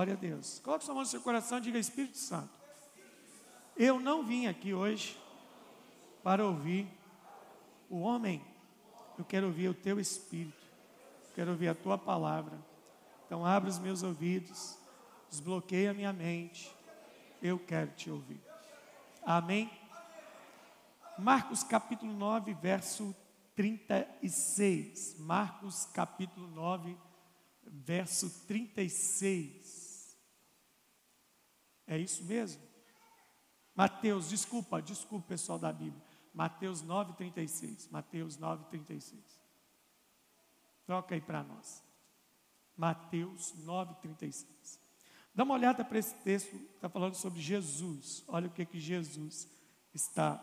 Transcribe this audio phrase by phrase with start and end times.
[0.00, 0.58] Glória a Deus.
[0.60, 2.58] Coloque sua mão no seu coração e diga: Espírito Santo,
[3.76, 5.20] eu não vim aqui hoje
[6.22, 6.88] para ouvir
[7.90, 8.42] o homem,
[9.18, 10.64] eu quero ouvir o teu espírito,
[11.28, 12.58] eu quero ouvir a tua palavra.
[13.26, 14.78] Então, abre os meus ouvidos,
[15.28, 16.74] desbloqueia a minha mente,
[17.42, 18.40] eu quero te ouvir.
[19.22, 19.70] Amém?
[21.18, 23.14] Marcos capítulo 9, verso
[23.54, 25.16] 36.
[25.18, 26.96] Marcos capítulo 9,
[27.66, 29.79] verso 36.
[31.90, 32.62] É isso mesmo?
[33.74, 36.00] Mateus, desculpa, desculpa pessoal da Bíblia.
[36.32, 37.88] Mateus 9, 36.
[37.88, 39.20] Mateus 9, 36.
[40.86, 41.82] Troca aí para nós.
[42.76, 44.78] Mateus 9, 36.
[45.34, 48.22] Dá uma olhada para esse texto, está falando sobre Jesus.
[48.28, 49.48] Olha o que que Jesus
[49.92, 50.34] está,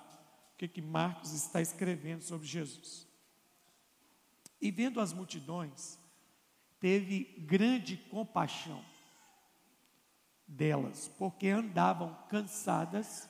[0.54, 3.08] o que que Marcos está escrevendo sobre Jesus.
[4.60, 5.98] E vendo as multidões,
[6.78, 8.84] teve grande compaixão
[10.48, 13.28] delas, porque andavam cansadas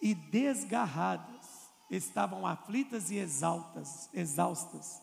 [0.00, 5.02] e desgarradas, estavam aflitas e exaltas, exaustas,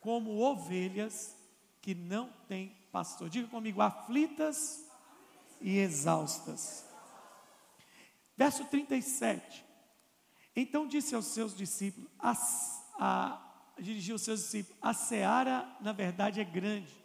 [0.00, 1.34] como ovelhas
[1.80, 3.28] que não têm pastor.
[3.28, 4.86] Diga comigo, aflitas
[5.60, 6.84] e exaustas.
[8.36, 9.64] Verso 37.
[10.56, 12.36] Então disse aos seus discípulos, a,
[12.98, 17.03] a, dirigiu aos seus discípulos, a seara na verdade é grande,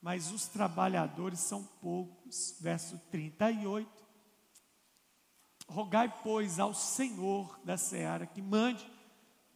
[0.00, 2.56] mas os trabalhadores são poucos.
[2.60, 3.88] Verso 38.
[5.68, 8.90] Rogai, pois, ao Senhor da seara que mande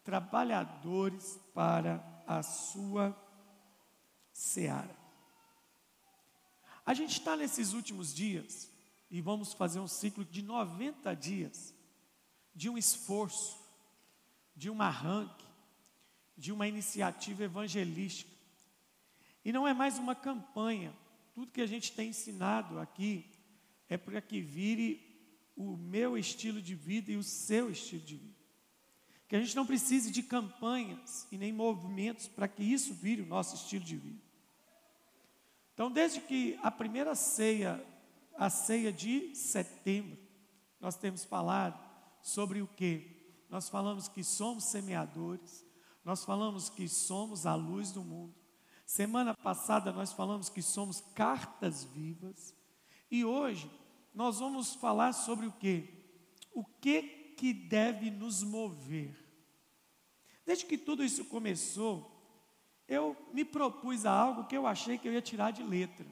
[0.04, 3.16] trabalhadores para a sua
[4.32, 4.94] seara.
[6.84, 8.70] A gente está nesses últimos dias
[9.10, 11.74] e vamos fazer um ciclo de 90 dias
[12.54, 13.58] de um esforço,
[14.54, 15.44] de um arranque,
[16.36, 18.33] de uma iniciativa evangelística.
[19.44, 20.94] E não é mais uma campanha.
[21.34, 23.26] Tudo que a gente tem ensinado aqui
[23.88, 25.00] é para que vire
[25.56, 28.34] o meu estilo de vida e o seu estilo de vida.
[29.28, 33.26] Que a gente não precise de campanhas e nem movimentos para que isso vire o
[33.26, 34.22] nosso estilo de vida.
[35.74, 37.84] Então, desde que a primeira ceia,
[38.36, 40.16] a ceia de setembro,
[40.80, 41.82] nós temos falado
[42.22, 43.10] sobre o que?
[43.50, 45.66] Nós falamos que somos semeadores,
[46.04, 48.43] nós falamos que somos a luz do mundo.
[48.84, 52.54] Semana passada nós falamos que somos cartas vivas.
[53.10, 53.70] E hoje
[54.14, 55.88] nós vamos falar sobre o que?
[56.52, 57.02] O que
[57.36, 59.16] que deve nos mover?
[60.44, 62.14] Desde que tudo isso começou,
[62.86, 66.06] eu me propus a algo que eu achei que eu ia tirar de letra.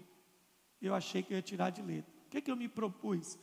[0.80, 2.12] Eu achei que eu ia tirar de letra.
[2.26, 3.38] O que, que eu me propus?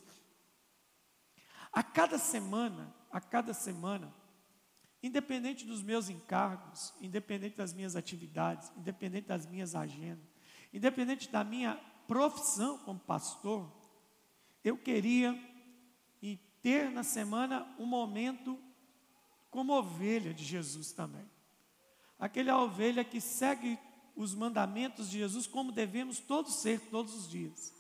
[1.72, 4.14] A cada semana, a cada semana,
[5.02, 10.26] independente dos meus encargos, independente das minhas atividades, independente das minhas agendas,
[10.74, 11.76] independente da minha
[12.08, 13.72] profissão como pastor,
[14.64, 15.38] eu queria
[16.62, 18.60] ter na semana um momento
[19.50, 21.26] como ovelha de Jesus também
[22.20, 23.80] aquela ovelha que segue
[24.16, 27.74] os mandamentos de Jesus como devemos todos ser todos os dias.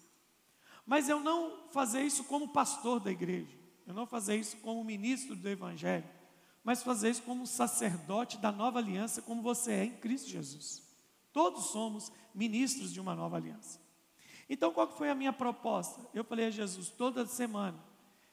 [0.85, 5.35] Mas eu não fazer isso como pastor da igreja, eu não fazer isso como ministro
[5.35, 6.07] do evangelho,
[6.63, 10.83] mas fazer isso como sacerdote da nova aliança, como você é em Cristo Jesus.
[11.31, 13.79] Todos somos ministros de uma nova aliança.
[14.49, 16.05] Então, qual foi a minha proposta?
[16.13, 17.89] Eu falei a Jesus, toda semana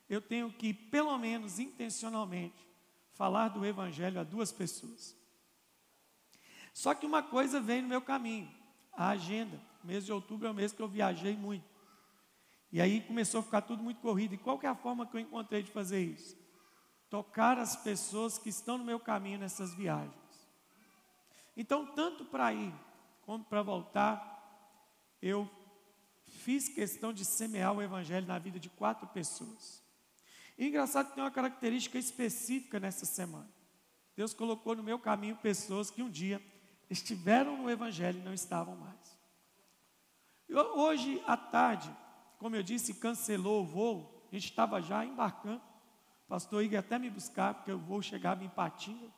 [0.09, 2.67] eu tenho que, pelo menos intencionalmente,
[3.15, 5.17] falar do Evangelho a duas pessoas.
[6.73, 8.49] Só que uma coisa veio no meu caminho,
[8.93, 9.61] a agenda.
[9.83, 11.65] O mês de outubro é o mês que eu viajei muito.
[12.71, 14.35] E aí começou a ficar tudo muito corrido.
[14.35, 16.37] E qual é a forma que eu encontrei de fazer isso?
[17.09, 20.15] Tocar as pessoas que estão no meu caminho nessas viagens.
[21.57, 22.75] Então, tanto para ir
[23.23, 24.35] como para voltar,
[25.23, 25.49] eu
[26.27, 29.83] fiz questão de semear o evangelho na vida de quatro pessoas.
[30.59, 33.49] E engraçado que tem uma característica específica nessa semana.
[34.17, 36.43] Deus colocou no meu caminho pessoas que um dia
[36.89, 39.19] estiveram no Evangelho e não estavam mais.
[40.75, 41.95] Hoje à tarde,
[42.39, 45.61] como eu disse, cancelou o voo, a gente estava já embarcando.
[46.29, 49.11] Pastor Igor até me buscar, porque o voo chegava em Patinga.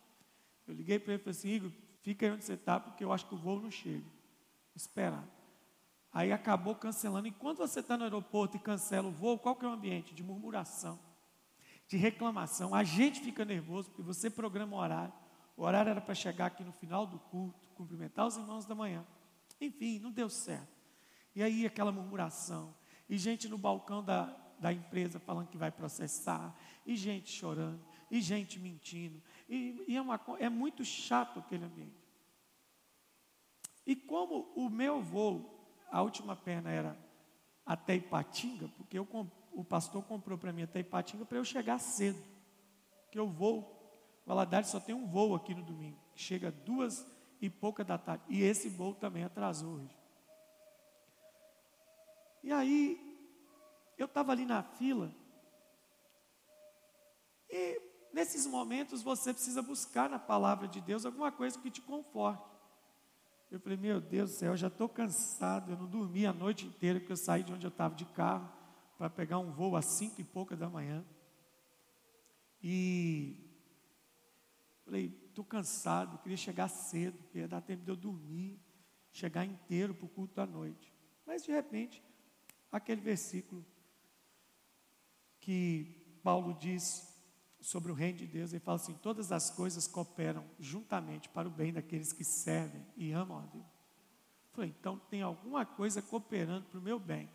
[0.67, 1.71] Eu liguei para ele e falei assim: Igor,
[2.03, 4.05] fica aí onde você está, porque eu acho que o voo não chega.
[4.77, 5.27] Esperar.
[6.13, 7.29] Aí acabou cancelando.
[7.29, 10.15] E quando você está no aeroporto e cancela o voo, qual que é o ambiente?
[10.15, 10.99] De murmuração,
[11.87, 12.75] de reclamação.
[12.75, 15.13] A gente fica nervoso porque você programa o horário.
[15.57, 19.05] O horário era para chegar aqui no final do culto, cumprimentar os irmãos da manhã.
[19.61, 20.79] Enfim, não deu certo.
[21.35, 22.75] E aí aquela murmuração,
[23.09, 26.55] e gente no balcão da, da empresa falando que vai processar,
[26.89, 27.79] e gente chorando,
[28.11, 29.23] e gente mentindo.
[29.47, 32.03] E, e é, uma, é muito chato aquele ambiente.
[33.87, 36.99] E como o meu voo, a última perna era
[37.65, 39.07] até Ipatinga, porque eu,
[39.53, 42.23] o pastor comprou para mim até Ipatinga para eu chegar cedo.
[43.11, 43.77] Que eu vou.
[44.25, 47.07] Valadares só tem um voo aqui no domingo, que chega duas
[47.39, 48.25] e pouca da tarde.
[48.31, 49.97] E esse voo também atrasou hoje.
[52.43, 52.99] E aí,
[53.99, 55.13] eu estava ali na fila,
[57.51, 57.81] e
[58.13, 62.59] nesses momentos você precisa buscar na palavra de Deus alguma coisa que te conforte.
[63.51, 66.67] Eu falei, meu Deus do céu, eu já estou cansado, eu não dormi a noite
[66.67, 68.53] inteira, porque eu saí de onde eu estava de carro
[68.99, 71.05] para pegar um voo às cinco e pouca da manhã.
[72.63, 73.49] E
[74.85, 78.61] falei, estou cansado, queria chegar cedo, porque ia dar tempo de eu dormir,
[79.11, 80.93] chegar inteiro para o culto da noite.
[81.25, 82.03] Mas de repente,
[82.71, 83.65] aquele versículo
[85.41, 87.08] que Paulo diz
[87.69, 91.51] sobre o reino de Deus, ele fala assim: todas as coisas cooperam juntamente para o
[91.51, 93.67] bem daqueles que servem e amam a Deus.
[93.67, 97.29] Eu falei, então tem alguma coisa cooperando para o meu bem.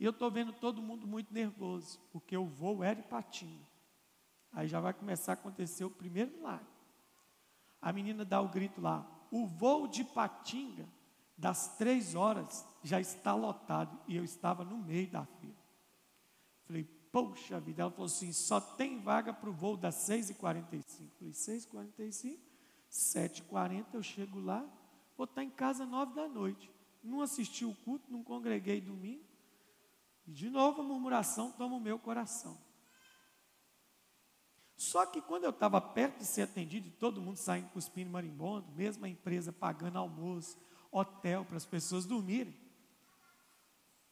[0.00, 3.66] E eu estou vendo todo mundo muito nervoso, porque o voo era em patinho.
[4.50, 6.66] Aí já vai começar a acontecer o primeiro milagre.
[7.82, 10.88] A menina dá o grito lá: o voo de Patinga,
[11.36, 14.00] das três horas, já está lotado.
[14.08, 15.57] E eu estava no meio da fila.
[17.10, 17.82] Poxa vida.
[17.82, 21.10] Ela falou assim: só tem vaga para o voo das 6h45.
[21.18, 22.38] Falei, 6h45?
[22.90, 24.66] 7h40 eu chego lá,
[25.16, 26.70] vou estar em casa 9 da noite.
[27.02, 29.24] Não assisti o culto, não congreguei domingo.
[30.26, 32.58] E de novo a murmuração toma o meu coração.
[34.76, 39.04] Só que quando eu estava perto de ser atendido todo mundo saindo cuspindo marimbondo, mesmo
[39.04, 40.56] a empresa pagando almoço,
[40.90, 42.54] hotel para as pessoas dormirem,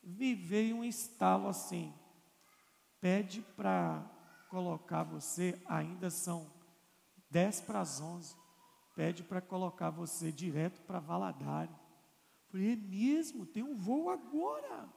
[0.03, 1.95] me veio um estalo assim:
[3.01, 4.05] pede para
[4.49, 6.51] colocar você, ainda são
[7.31, 8.37] 10 para as 11,
[8.95, 11.75] pede para colocar você direto para Valadares.
[12.51, 13.45] Falei, é mesmo?
[13.45, 14.89] Tem um voo agora.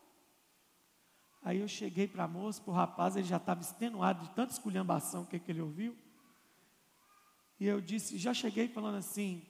[1.42, 4.54] Aí eu cheguei para a moça, para o rapaz, ele já estava extenuado de tanta
[4.54, 5.98] esculhambação que, que ele ouviu.
[7.60, 9.46] E eu disse, já cheguei falando assim,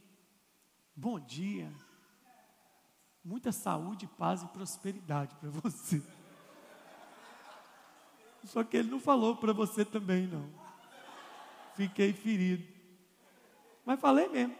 [0.95, 1.72] bom dia,
[3.24, 6.02] muita saúde, paz e prosperidade para você.
[8.46, 10.50] Só que ele não falou para você também, não.
[11.76, 12.68] Fiquei ferido.
[13.86, 14.56] Mas falei mesmo.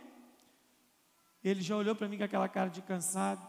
[1.44, 3.48] Ele já olhou para mim com aquela cara de cansado.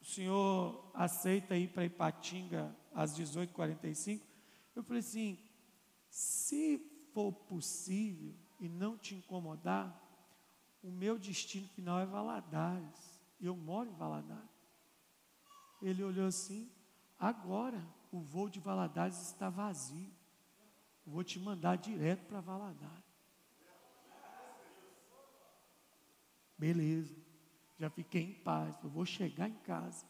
[0.00, 4.20] O senhor aceita ir para Ipatinga às 18h45?
[4.74, 5.38] Eu falei assim:
[6.08, 6.78] se
[7.12, 10.02] for possível e não te incomodar,
[10.82, 13.20] o meu destino final é Valadares.
[13.40, 14.48] Eu moro em Valadares.
[15.82, 16.70] Ele olhou assim:
[17.18, 17.82] agora
[18.16, 20.10] o voo de Valadares está vazio.
[21.04, 23.04] vou te mandar direto para Valadares.
[26.58, 27.14] Beleza.
[27.78, 28.76] Já fiquei em paz.
[28.82, 30.06] Eu vou chegar em casa.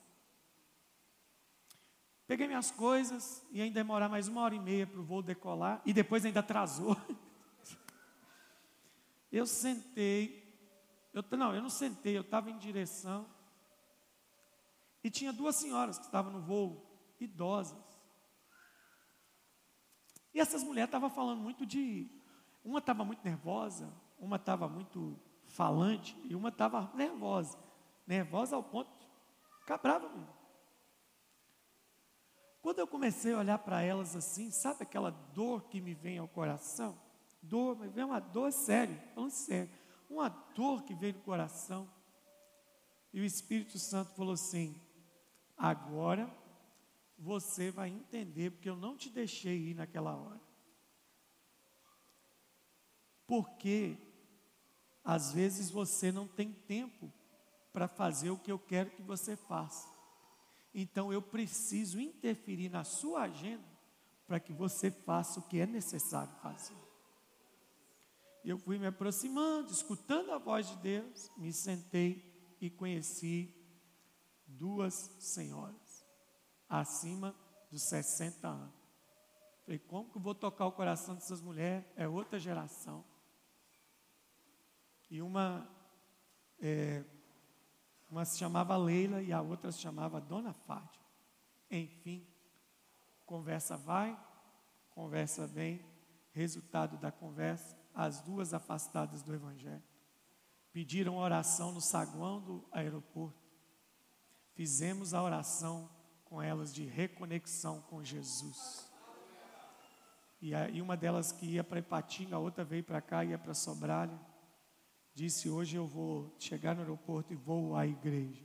[2.27, 5.83] Peguei minhas coisas e ainda demorar mais uma hora e meia para o voo decolar.
[5.85, 6.97] E depois ainda atrasou.
[9.31, 10.47] Eu sentei.
[11.13, 13.27] Eu, não, eu não sentei, eu estava em direção.
[15.03, 16.87] E tinha duas senhoras que estavam no voo,
[17.21, 17.86] idosas.
[20.37, 22.11] E essas mulheres estavam falando muito de.
[22.63, 27.59] Uma estava muito nervosa, uma estava muito falante e uma estava nervosa.
[28.07, 29.09] Nervosa ao ponto de
[29.61, 30.29] ficar brava mesmo.
[32.61, 36.29] Quando eu comecei a olhar para elas assim, sabe aquela dor que me vem ao
[36.29, 37.01] coração?
[37.41, 39.71] Dor, mas vem uma dor séria, falando sério.
[40.11, 41.89] Uma dor que veio no coração.
[43.11, 44.79] E o Espírito Santo falou assim:
[45.57, 46.31] agora
[47.19, 50.41] você vai entender, porque eu não te deixei ir naquela hora.
[53.27, 53.97] Porque
[55.03, 57.13] às vezes você não tem tempo
[57.73, 59.89] para fazer o que eu quero que você faça.
[60.75, 63.65] Então eu preciso interferir na sua agenda
[64.27, 66.77] para que você faça o que é necessário fazer.
[68.45, 73.53] Eu fui me aproximando, escutando a voz de Deus, me sentei e conheci
[74.47, 75.86] duas senhoras
[76.69, 77.35] acima
[77.71, 78.75] dos 60 anos.
[79.65, 81.85] Falei, como que eu vou tocar o coração dessas mulheres?
[81.97, 83.05] É outra geração.
[85.11, 85.69] E uma,
[86.61, 87.05] é,
[88.09, 91.05] uma se chamava Leila e a outra se chamava Dona Fátima.
[91.71, 92.27] Enfim,
[93.25, 94.17] conversa vai,
[94.91, 95.85] conversa vem,
[96.33, 99.83] resultado da conversa, as duas afastadas do Evangelho.
[100.73, 103.43] Pediram oração no saguão do aeroporto.
[104.53, 105.91] Fizemos a oração
[106.27, 108.91] com elas de reconexão com Jesus.
[110.41, 113.55] E, aí uma delas que ia para Ipatinga, a outra veio para cá, ia para
[113.55, 114.19] Sobralha.
[115.15, 118.45] Disse: Hoje eu vou chegar no aeroporto e vou à igreja.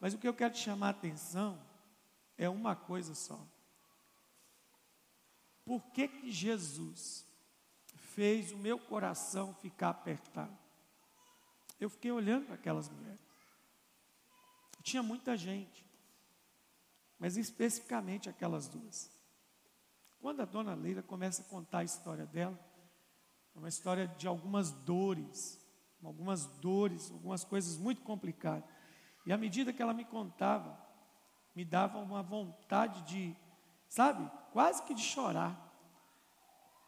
[0.00, 1.60] Mas o que eu quero te chamar a atenção
[2.36, 3.44] é uma coisa só.
[5.64, 7.26] Por que, que Jesus
[7.96, 10.56] fez o meu coração ficar apertado?
[11.80, 13.27] Eu fiquei olhando para aquelas mulheres.
[14.88, 15.84] Tinha muita gente,
[17.18, 19.10] mas especificamente aquelas duas.
[20.18, 22.58] Quando a dona Leila começa a contar a história dela,
[23.54, 25.60] é uma história de algumas dores,
[26.02, 28.66] algumas dores, algumas coisas muito complicadas.
[29.26, 30.82] E à medida que ela me contava,
[31.54, 33.36] me dava uma vontade de,
[33.90, 35.70] sabe, quase que de chorar.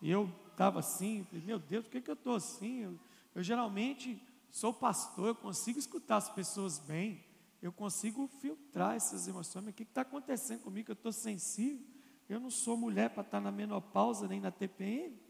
[0.01, 2.79] E eu estava assim, falei, meu Deus, por que, que eu estou assim?
[2.79, 2.99] Eu,
[3.35, 7.29] eu geralmente sou pastor, eu consigo escutar as pessoas bem,
[7.61, 10.91] eu consigo filtrar essas emoções, mas o que está acontecendo comigo?
[10.91, 11.87] Eu estou sensível,
[12.29, 15.21] eu não sou mulher para estar tá na menopausa nem na TPM.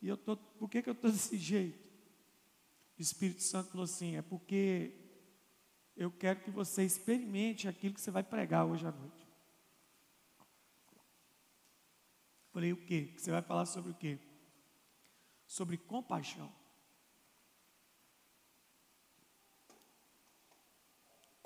[0.00, 1.88] E eu tô, por que, que eu estou desse jeito?
[2.98, 4.92] O Espírito Santo falou assim: é porque
[5.96, 9.26] eu quero que você experimente aquilo que você vai pregar hoje à noite.
[12.52, 13.12] Falei, o quê?
[13.16, 14.18] Você vai falar sobre o quê?
[15.46, 16.50] Sobre compaixão.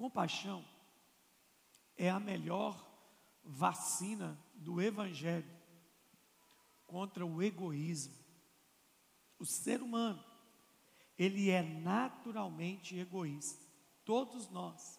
[0.00, 0.64] Compaixão
[1.95, 2.75] é a melhor
[3.45, 5.54] vacina do Evangelho
[6.87, 8.14] contra o egoísmo.
[9.38, 10.25] O ser humano,
[11.19, 13.62] ele é naturalmente egoísta.
[14.02, 14.99] Todos nós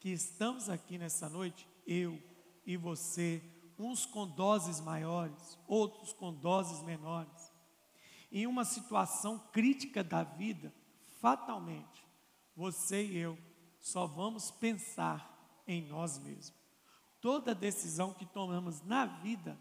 [0.00, 2.20] que estamos aqui nessa noite, eu
[2.66, 3.40] e você,
[3.78, 7.52] uns com doses maiores, outros com doses menores,
[8.32, 10.74] em uma situação crítica da vida,
[11.20, 12.04] fatalmente,
[12.56, 13.38] você e eu
[13.82, 16.54] só vamos pensar em nós mesmos.
[17.20, 19.58] Toda decisão que tomamos na vida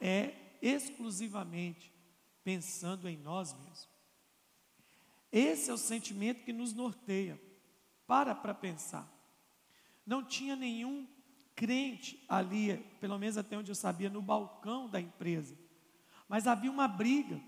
[0.00, 1.92] é exclusivamente
[2.42, 3.88] pensando em nós mesmos.
[5.30, 7.40] Esse é o sentimento que nos norteia.
[8.08, 9.08] Para para pensar.
[10.04, 11.06] Não tinha nenhum
[11.54, 15.56] crente ali, pelo menos até onde eu sabia, no balcão da empresa.
[16.28, 17.40] Mas havia uma briga.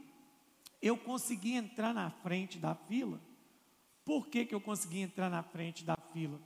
[0.81, 3.21] Eu consegui entrar na frente da fila
[4.05, 6.41] por que, que eu consegui entrar na frente da fila?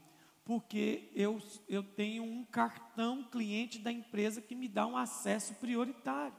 [0.45, 6.37] Porque eu, eu tenho um cartão cliente da empresa que me dá um acesso prioritário.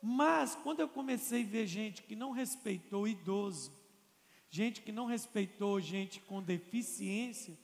[0.00, 3.72] Mas quando eu comecei a ver gente que não respeitou idoso,
[4.48, 7.58] gente que não respeitou gente com deficiência,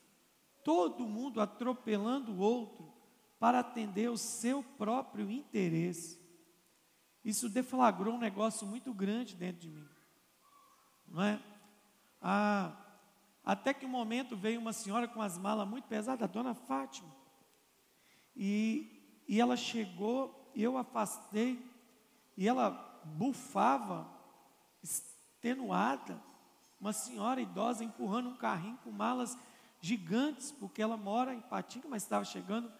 [0.65, 2.93] todo mundo atropelando o outro
[3.39, 6.21] para atender o seu próprio interesse.
[7.25, 9.93] Isso deflagrou um negócio muito grande dentro de mim
[11.13, 11.39] não é?
[12.21, 12.75] Ah,
[13.45, 17.11] até que um momento veio uma senhora com as malas muito pesadas, a dona Fátima.
[18.37, 21.65] E, e ela chegou, eu afastei,
[22.37, 22.71] e ela
[23.05, 24.09] bufava,
[24.83, 26.23] extenuada,
[26.81, 29.37] uma senhora idosa empurrando um carrinho com malas
[29.81, 32.73] gigantes, porque ela mora em Patinga, mas estava chegando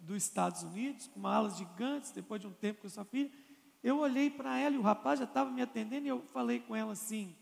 [0.00, 3.30] dos Estados Unidos, com malas gigantes, depois de um tempo com sua filha.
[3.82, 6.74] Eu olhei para ela e o rapaz já estava me atendendo e eu falei com
[6.74, 7.36] ela assim: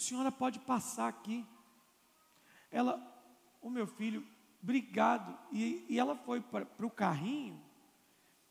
[0.00, 1.46] senhora pode passar aqui.
[2.70, 3.00] Ela,
[3.60, 4.26] o meu filho,
[4.62, 5.38] obrigado.
[5.52, 7.62] E, e ela foi para o carrinho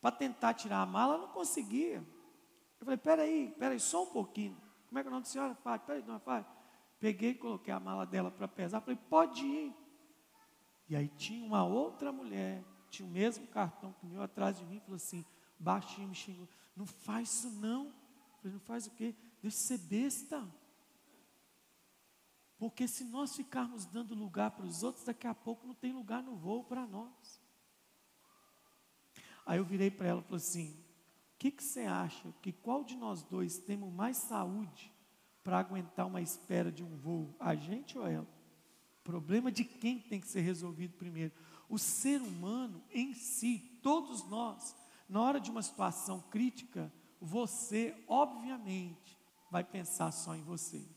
[0.02, 2.06] para tentar tirar a mala, não conseguia.
[2.80, 4.58] Eu falei, peraí, peraí, só um pouquinho.
[4.88, 5.56] Como é que é o nome da senhora?
[5.56, 6.54] Fátima, peraí, dona Fátima.
[7.00, 8.82] Peguei coloquei a mala dela para pesar.
[8.82, 9.74] Falei, pode ir.
[10.90, 14.66] E aí tinha uma outra mulher, tinha o mesmo cartão que o meu atrás de
[14.66, 15.26] mim, falou assim,
[15.58, 16.48] baixinho, me xingou.
[16.76, 17.94] Não faz isso não.
[18.38, 19.16] Falei, não faz o quê?
[19.42, 20.48] Deixa de ser besta.
[22.63, 26.24] Porque se nós ficarmos dando lugar para os outros, daqui a pouco não tem lugar
[26.24, 27.41] no voo para nós.
[29.46, 32.86] Aí eu virei para ela e falei assim: o que, que você acha que qual
[32.86, 34.93] de nós dois temos mais saúde
[35.43, 37.36] para aguentar uma espera de um voo?
[37.38, 38.29] A gente ou ela?
[39.03, 41.34] Problema de quem tem que ser resolvido primeiro.
[41.67, 44.74] O ser humano em si, todos nós,
[45.10, 46.89] na hora de uma situação crítica,
[47.20, 49.20] você, obviamente,
[49.51, 50.88] vai pensar só em você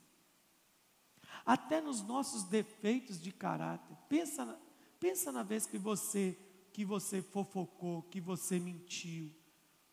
[1.46, 3.96] até nos nossos defeitos de caráter.
[4.08, 4.58] Pensa,
[4.98, 6.36] pensa na vez que você
[6.72, 9.32] que você fofocou, que você mentiu.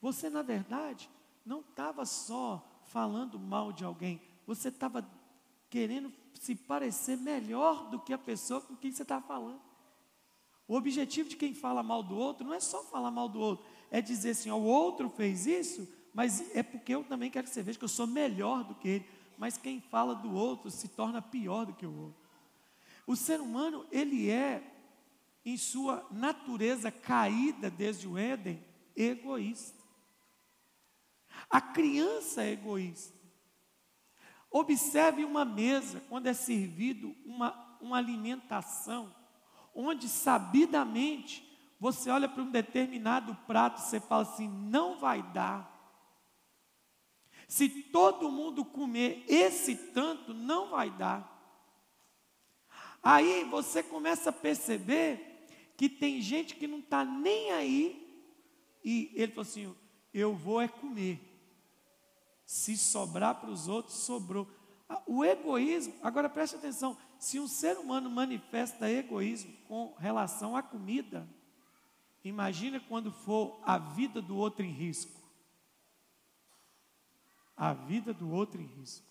[0.02, 1.10] Você na verdade
[1.46, 5.08] não estava só falando mal de alguém, você estava
[5.70, 9.62] querendo se parecer melhor do que a pessoa com quem você está falando.
[10.68, 13.66] O objetivo de quem fala mal do outro não é só falar mal do outro,
[13.90, 17.54] é dizer assim: ó, o outro fez isso, mas é porque eu também quero que
[17.54, 19.06] você veja que eu sou melhor do que ele
[19.38, 22.24] mas quem fala do outro se torna pior do que o outro.
[23.06, 24.64] O ser humano, ele é,
[25.46, 28.64] em sua natureza caída desde o Éden,
[28.96, 29.84] egoísta.
[31.50, 33.18] A criança é egoísta.
[34.50, 39.14] Observe uma mesa, quando é servido uma, uma alimentação,
[39.74, 41.44] onde sabidamente
[41.80, 45.73] você olha para um determinado prato e você fala assim: não vai dar.
[47.54, 51.32] Se todo mundo comer esse tanto, não vai dar.
[53.04, 55.46] Aí você começa a perceber
[55.78, 58.28] que tem gente que não está nem aí,
[58.84, 59.76] e ele falou assim:
[60.12, 61.22] eu vou é comer.
[62.44, 64.48] Se sobrar para os outros, sobrou.
[64.90, 70.64] Ah, o egoísmo, agora preste atenção: se um ser humano manifesta egoísmo com relação à
[70.64, 71.30] comida,
[72.24, 75.23] imagina quando for a vida do outro em risco.
[77.56, 79.06] A vida do outro em risco.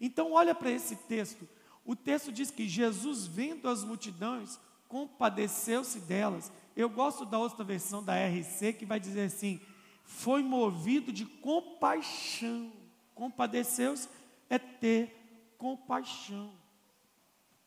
[0.00, 1.48] Então, olha para esse texto.
[1.84, 6.52] O texto diz que Jesus, vendo as multidões, compadeceu-se delas.
[6.76, 9.60] Eu gosto da outra versão da RC que vai dizer assim:
[10.04, 12.72] foi movido de compaixão.
[13.14, 14.08] Compadeceu-se
[14.48, 16.52] é ter compaixão.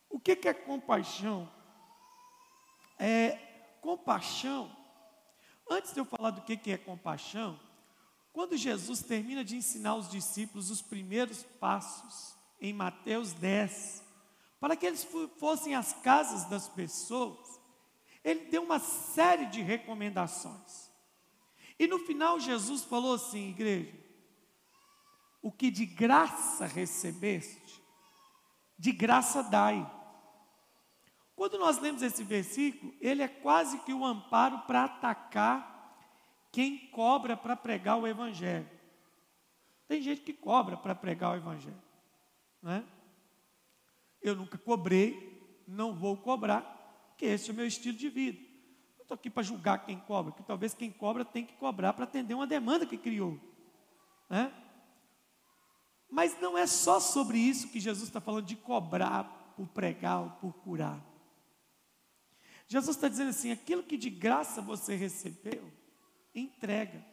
[0.09, 1.49] O que, que é compaixão?
[2.97, 3.37] É
[3.81, 4.75] compaixão.
[5.69, 7.59] Antes de eu falar do que, que é compaixão,
[8.31, 14.03] quando Jesus termina de ensinar os discípulos os primeiros passos em Mateus 10,
[14.59, 15.07] para que eles
[15.37, 17.59] fossem às casas das pessoas,
[18.23, 20.89] ele deu uma série de recomendações.
[21.77, 23.97] E no final Jesus falou assim, igreja:
[25.41, 27.81] o que de graça recebeste,
[28.77, 29.89] de graça dai.
[31.35, 35.78] Quando nós lemos esse versículo, ele é quase que o um amparo para atacar
[36.51, 38.69] quem cobra para pregar o Evangelho.
[39.87, 41.81] Tem gente que cobra para pregar o Evangelho,
[42.61, 42.85] né?
[44.21, 46.61] Eu nunca cobrei, não vou cobrar,
[47.09, 48.39] porque esse é o meu estilo de vida.
[48.97, 52.03] Não estou aqui para julgar quem cobra, que talvez quem cobra tem que cobrar para
[52.03, 53.39] atender uma demanda que criou.
[54.29, 54.53] Né?
[56.09, 60.29] Mas não é só sobre isso que Jesus está falando de cobrar por pregar ou
[60.31, 61.03] por curar.
[62.67, 65.71] Jesus está dizendo assim: aquilo que de graça você recebeu,
[66.39, 67.05] entrega.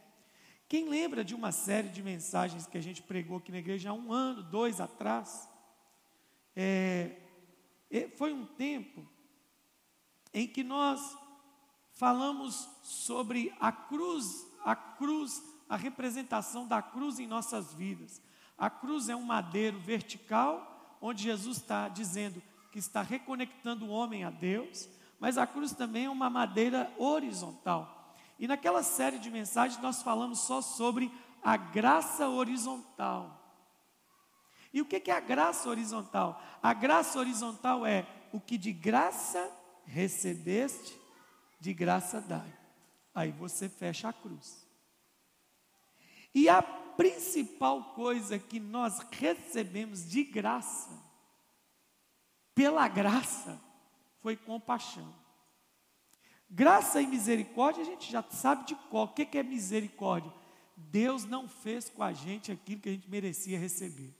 [0.68, 3.92] Quem lembra de uma série de mensagens que a gente pregou aqui na igreja há
[3.92, 5.48] um ano, dois atrás?
[6.54, 7.16] É,
[8.16, 9.06] foi um tempo
[10.34, 11.16] em que nós
[11.92, 18.20] falamos sobre a cruz, a cruz, a representação da cruz em nossas vidas.
[18.58, 24.24] A cruz é um madeiro vertical, onde Jesus está dizendo que está reconectando o homem
[24.24, 27.95] a Deus, mas a cruz também é uma madeira horizontal.
[28.38, 31.10] E naquela série de mensagens nós falamos só sobre
[31.42, 33.42] a graça horizontal.
[34.72, 36.42] E o que é a graça horizontal?
[36.62, 39.50] A graça horizontal é o que de graça
[39.84, 41.00] recebeste,
[41.58, 42.52] de graça dai.
[43.14, 44.66] Aí você fecha a cruz.
[46.34, 50.90] E a principal coisa que nós recebemos de graça,
[52.54, 53.58] pela graça,
[54.20, 55.14] foi compaixão.
[56.48, 59.06] Graça e misericórdia, a gente já sabe de qual.
[59.06, 60.32] O que é misericórdia?
[60.76, 64.14] Deus não fez com a gente aquilo que a gente merecia receber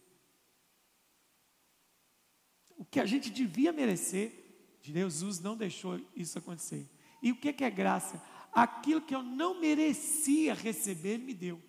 [2.77, 6.87] o que a gente devia merecer, Jesus não deixou isso acontecer.
[7.23, 8.23] E o que é graça?
[8.53, 11.61] Aquilo que eu não merecia receber, Ele me deu.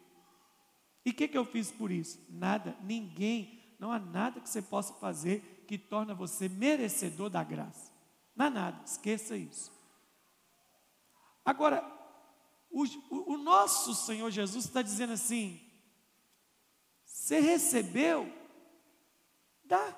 [1.05, 2.19] E o que, que eu fiz por isso?
[2.29, 7.91] Nada, ninguém, não há nada que você possa fazer que torna você merecedor da graça.
[8.35, 9.71] Não há nada, esqueça isso.
[11.47, 11.81] Agora,
[12.69, 15.61] o, o, nosso Senhor Jesus está dizendo assim:
[17.05, 18.29] você recebeu,
[19.63, 19.95] dá.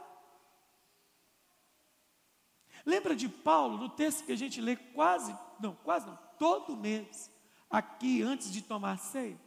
[2.85, 7.31] Lembra de Paulo, no texto que a gente lê quase, não, quase não, todo mês,
[7.67, 9.41] aqui antes de tomar ceia,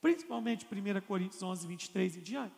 [0.00, 2.54] principalmente 1 Coríntios 11, 23 e diante,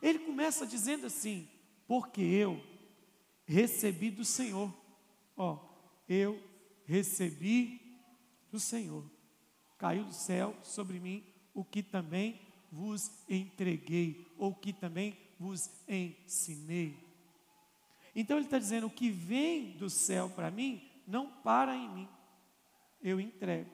[0.00, 1.50] ele começa dizendo assim:
[1.88, 2.64] Porque eu
[3.44, 4.72] recebi do Senhor,
[5.36, 5.58] ó,
[6.08, 6.40] eu
[6.84, 7.87] recebi
[8.50, 9.04] do Senhor,
[9.76, 16.96] caiu do céu sobre mim o que também vos entreguei, ou que também vos ensinei.
[18.14, 22.08] Então ele está dizendo: o que vem do céu para mim não para em mim,
[23.00, 23.70] eu entrego.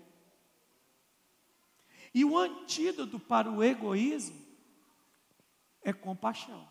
[2.15, 4.41] E o antídoto para o egoísmo
[5.83, 6.67] é compaixão.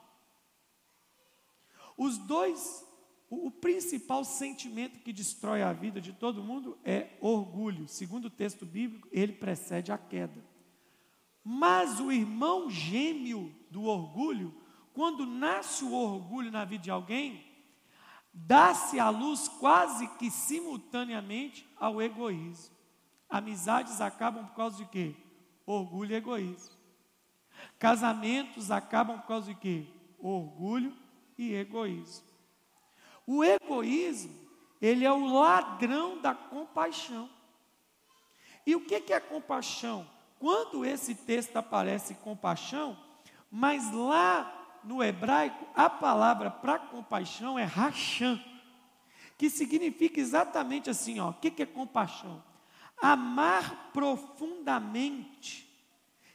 [1.97, 2.87] Os dois,
[3.33, 7.87] o, o, principal sentimento que destrói a vida de todo mundo é orgulho.
[7.87, 10.43] Segundo o texto bíblico, ele precede a queda.
[11.43, 14.53] Mas o irmão gêmeo do orgulho,
[14.93, 17.43] quando nasce o orgulho na vida de alguém,
[18.31, 22.75] dá-se à luz quase que simultaneamente ao egoísmo.
[23.27, 25.15] Amizades acabam por causa de quê?
[25.65, 26.75] Orgulho e egoísmo.
[27.79, 29.87] Casamentos acabam por causa de quê?
[30.19, 30.95] Orgulho
[31.37, 32.32] e egoísmo.
[33.25, 34.33] O egoísmo,
[34.81, 37.29] ele é o ladrão da compaixão.
[38.65, 40.07] E o que é compaixão?
[40.39, 42.97] Quando esse texto aparece compaixão,
[43.49, 48.39] mas lá no hebraico, a palavra para compaixão é racham,
[49.37, 52.43] que significa exatamente assim, ó, o que é compaixão?
[53.01, 55.69] Amar profundamente,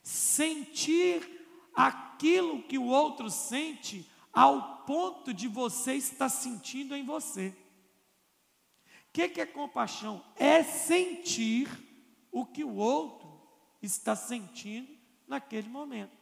[0.03, 1.38] sentir
[1.74, 7.54] aquilo que o outro sente ao ponto de você estar sentindo em você.
[9.08, 10.24] O que, que é compaixão?
[10.36, 11.68] É sentir
[12.30, 13.28] o que o outro
[13.82, 16.16] está sentindo naquele momento.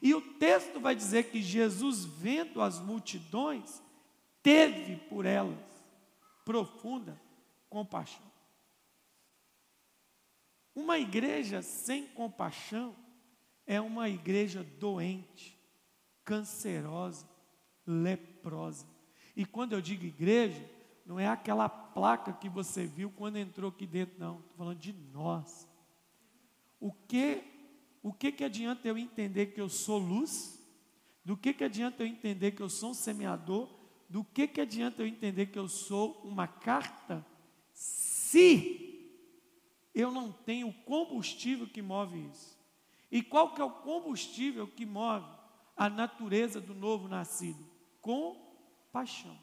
[0.00, 3.82] E o texto vai dizer que Jesus, vendo as multidões,
[4.42, 5.58] teve por elas
[6.44, 7.20] profunda
[7.70, 8.30] compaixão.
[10.74, 12.94] Uma igreja sem compaixão
[13.66, 15.58] é uma igreja doente,
[16.24, 17.26] cancerosa,
[17.86, 18.86] leprosa.
[19.36, 20.64] E quando eu digo igreja,
[21.04, 24.38] não é aquela placa que você viu quando entrou aqui dentro, não.
[24.38, 25.68] Estou falando de nós.
[26.80, 27.42] O que,
[28.02, 30.62] o que que adianta eu entender que eu sou luz?
[31.24, 33.68] Do que que adianta eu entender que eu sou um semeador?
[34.08, 37.24] Do que que adianta eu entender que eu sou uma carta?
[37.72, 38.94] Se
[39.94, 42.58] eu não tenho o combustível que move isso.
[43.10, 45.26] E qual que é o combustível que move
[45.76, 47.64] a natureza do novo nascido?
[48.04, 49.38] Compaixão.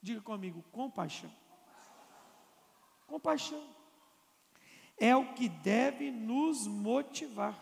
[0.00, 1.32] Diga comigo, compaixão.
[3.08, 3.74] Compaixão.
[4.96, 7.58] É o que deve nos motivar.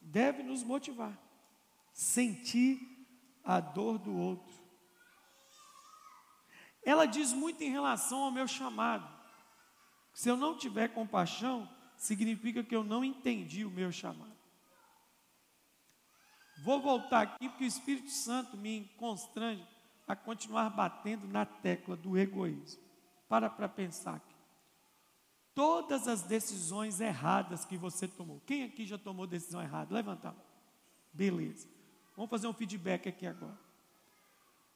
[0.00, 1.12] Deve nos motivar.
[1.92, 2.80] Sentir
[3.44, 4.56] a dor do outro.
[6.82, 9.06] Ela diz muito em relação ao meu chamado.
[10.14, 14.35] Se eu não tiver compaixão, significa que eu não entendi o meu chamado.
[16.58, 19.66] Vou voltar aqui porque o Espírito Santo me constrange
[20.06, 22.82] a continuar batendo na tecla do egoísmo.
[23.28, 24.34] Para para pensar aqui.
[25.54, 28.40] Todas as decisões erradas que você tomou.
[28.46, 29.94] Quem aqui já tomou decisão errada?
[29.94, 30.36] Levanta.
[31.12, 31.66] Beleza.
[32.14, 33.58] Vamos fazer um feedback aqui agora.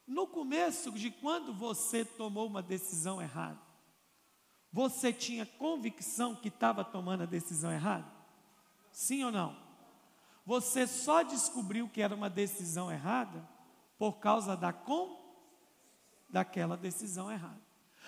[0.07, 3.59] No começo de quando você tomou uma decisão errada,
[4.71, 8.11] você tinha convicção que estava tomando a decisão errada?
[8.91, 9.55] Sim ou não?
[10.51, 13.47] Você só descobriu que era uma decisão errada
[13.97, 15.17] por causa da com
[16.27, 17.61] daquela decisão errada.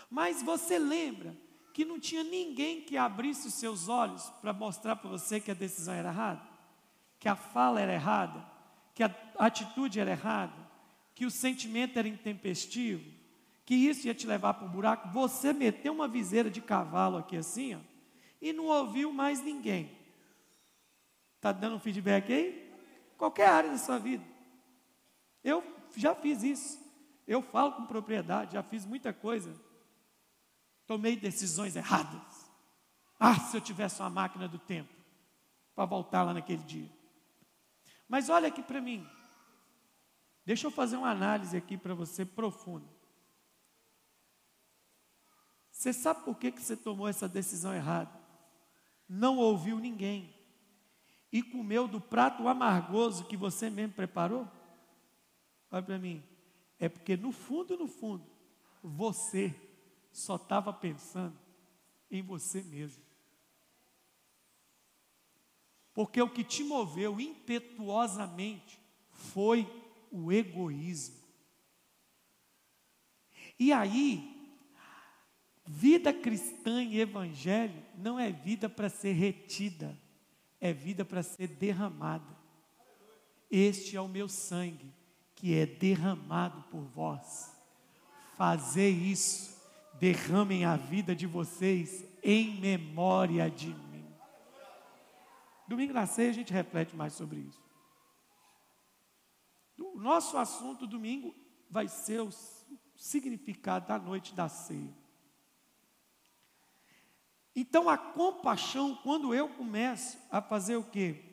[0.10, 1.34] Mas você lembra
[1.74, 5.54] que não tinha ninguém que abrisse os seus olhos para mostrar para você que a
[5.54, 6.42] decisão era errada,
[7.18, 8.46] que a fala era errada,
[8.94, 10.70] que a atitude era errada,
[11.16, 13.10] que o sentimento era intempestivo,
[13.66, 17.38] que isso ia te levar para um buraco, você meteu uma viseira de cavalo aqui
[17.38, 17.80] assim, ó,
[18.42, 20.03] e não ouviu mais ninguém.
[21.44, 22.74] Está dando um feedback aí?
[23.18, 24.24] Qualquer área da sua vida.
[25.44, 25.62] Eu
[25.94, 26.80] já fiz isso.
[27.28, 29.54] Eu falo com propriedade, já fiz muita coisa.
[30.88, 32.50] Tomei decisões erradas.
[33.20, 34.94] Ah, se eu tivesse uma máquina do tempo
[35.76, 36.90] para voltar lá naquele dia.
[38.08, 39.06] Mas olha aqui para mim.
[40.46, 42.88] Deixa eu fazer uma análise aqui para você profunda.
[45.70, 48.18] Você sabe por que, que você tomou essa decisão errada?
[49.10, 50.42] Não ouviu ninguém.
[51.34, 54.48] E comeu do prato amargoso que você mesmo preparou?
[55.70, 56.24] Olha para mim.
[56.80, 58.24] É porque no fundo, no fundo,
[58.84, 59.54] você
[60.12, 61.38] só estava pensando
[62.10, 63.04] em você mesmo.
[65.94, 69.68] Porque o que te moveu impetuosamente foi
[70.12, 71.24] o egoísmo.
[73.60, 74.34] E aí,
[75.66, 79.98] Vida cristã e evangelho não é vida para ser retida,
[80.64, 82.38] é vida para ser derramada.
[83.52, 84.90] Este é o meu sangue,
[85.36, 87.54] que é derramado por vós.
[88.38, 89.62] Fazer isso,
[90.00, 94.06] derramem a vida de vocês em memória de mim.
[95.68, 97.62] Domingo na ceia a gente reflete mais sobre isso.
[99.78, 101.36] O nosso assunto domingo
[101.70, 102.30] vai ser o
[102.96, 105.03] significado da noite da ceia.
[107.56, 111.24] Então a compaixão, quando eu começo a fazer o quê?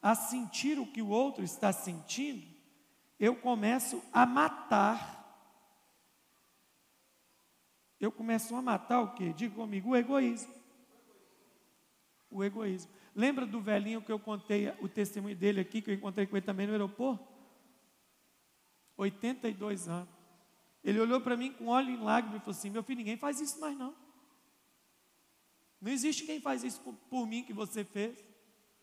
[0.00, 2.46] A sentir o que o outro está sentindo,
[3.18, 5.14] eu começo a matar.
[8.00, 9.32] Eu começo a matar o quê?
[9.32, 10.54] Diga comigo, o egoísmo.
[12.30, 12.90] O egoísmo.
[13.14, 16.44] Lembra do velhinho que eu contei o testemunho dele aqui, que eu encontrei com ele
[16.44, 17.26] também no aeroporto?
[18.96, 20.08] 82 anos.
[20.82, 23.40] Ele olhou para mim com olho em lágrimas e falou assim: Meu filho, ninguém faz
[23.40, 24.05] isso mais não.
[25.80, 28.18] Não existe quem faz isso por, mim que você fez.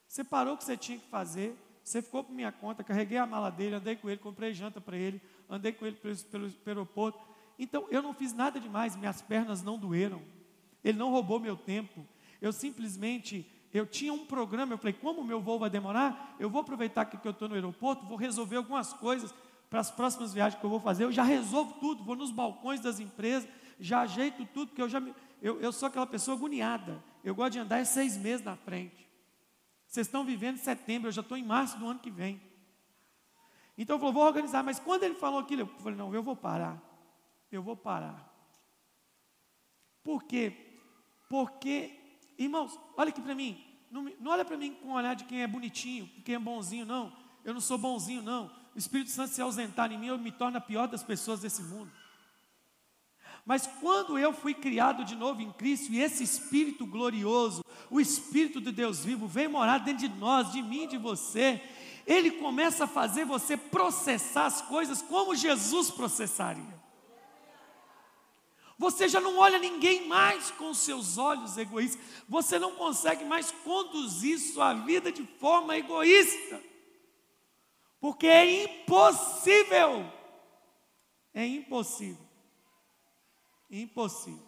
[0.08, 3.26] Você parou o que você tinha que fazer, você ficou por minha conta, carreguei a
[3.26, 6.80] mala dele, andei com ele, comprei janta para ele, andei com ele pelo, pelo, pelo
[6.80, 7.20] aeroporto.
[7.58, 10.22] Então, eu não fiz nada demais, minhas pernas não doeram.
[10.84, 12.06] Ele não roubou meu tempo.
[12.42, 16.50] Eu simplesmente, eu tinha um programa, eu falei, como o meu voo vai demorar, eu
[16.50, 19.34] vou aproveitar que eu estou no aeroporto, vou resolver algumas coisas
[19.70, 21.04] para as próximas viagens que eu vou fazer.
[21.04, 25.00] Eu já resolvo tudo, vou nos balcões das empresas, já ajeito tudo, porque eu já
[25.00, 27.04] me, eu, eu sou aquela pessoa agoniada.
[27.22, 29.06] Eu gosto de andar é seis meses na frente.
[29.86, 32.42] Vocês estão vivendo em setembro, eu já estou em março do ano que vem.
[33.78, 36.82] Então falei, vou organizar, mas quando ele falou aquilo, eu falei, não, eu vou parar.
[37.52, 38.34] Eu vou parar.
[40.02, 40.80] Por quê?
[41.30, 41.92] Porque,
[42.38, 43.62] irmãos, olha aqui para mim.
[43.92, 46.86] Não, não olha para mim com o olhar de quem é bonitinho, quem é bonzinho,
[46.86, 47.12] não.
[47.44, 48.50] Eu não sou bonzinho, não.
[48.74, 51.62] O Espírito Santo se ausentar em mim, eu me torno a pior das pessoas desse
[51.64, 51.92] mundo.
[53.46, 58.62] Mas quando eu fui criado de novo em Cristo e esse Espírito glorioso, o Espírito
[58.62, 61.62] de Deus vivo, vem morar dentro de nós, de mim, de você,
[62.08, 66.82] ele começa a fazer você processar as coisas como Jesus processaria.
[68.78, 72.02] Você já não olha ninguém mais com seus olhos egoístas.
[72.28, 76.62] Você não consegue mais conduzir sua vida de forma egoísta.
[78.00, 80.12] Porque é impossível.
[81.34, 82.23] É impossível.
[83.74, 84.48] Impossível.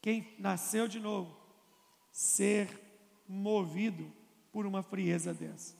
[0.00, 1.36] Quem nasceu de novo
[2.12, 2.68] ser
[3.28, 4.12] movido
[4.52, 5.76] por uma frieza dessa.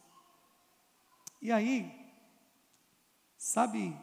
[1.40, 1.88] E aí,
[3.37, 3.97] sabe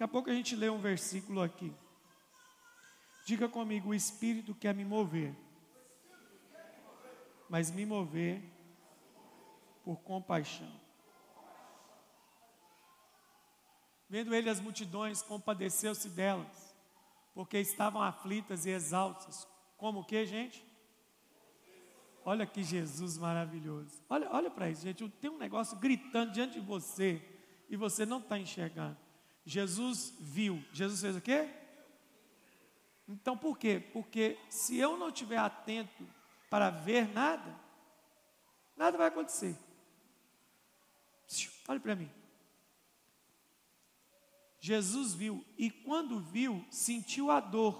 [0.00, 1.70] Daqui a pouco a gente lê um versículo aqui.
[3.26, 5.36] Diga comigo: o Espírito quer me mover,
[7.50, 8.40] mas me mover
[9.84, 10.70] por compaixão.
[14.08, 16.74] Vendo ele as multidões, compadeceu-se delas,
[17.34, 19.46] porque estavam aflitas e exaltas.
[19.76, 20.64] Como o que, gente?
[22.24, 24.00] Olha que Jesus maravilhoso.
[24.08, 25.08] Olha, olha para isso, gente.
[25.08, 27.20] Tem um negócio gritando diante de você
[27.68, 28.96] e você não está enxergando.
[29.44, 30.62] Jesus viu.
[30.72, 31.48] Jesus fez o quê?
[33.08, 33.82] Então por quê?
[33.92, 36.06] Porque se eu não estiver atento
[36.50, 37.58] para ver nada,
[38.76, 39.56] nada vai acontecer.
[41.68, 42.10] Olhe para mim.
[44.58, 47.74] Jesus viu e quando viu, sentiu a dor,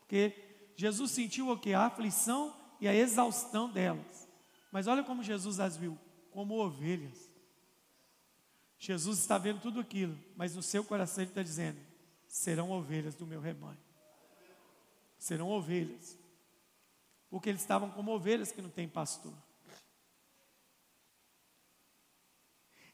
[0.00, 0.34] porque
[0.76, 1.72] Jesus sentiu o que?
[1.72, 4.28] A aflição e a exaustão delas.
[4.72, 5.96] Mas olha como Jesus as viu,
[6.32, 7.30] como ovelhas.
[8.78, 11.80] Jesus está vendo tudo aquilo, mas no seu coração ele está dizendo:
[12.26, 13.80] serão ovelhas do meu rebanho.
[15.18, 16.18] Serão ovelhas.
[17.28, 19.34] Porque eles estavam como ovelhas que não têm pastor.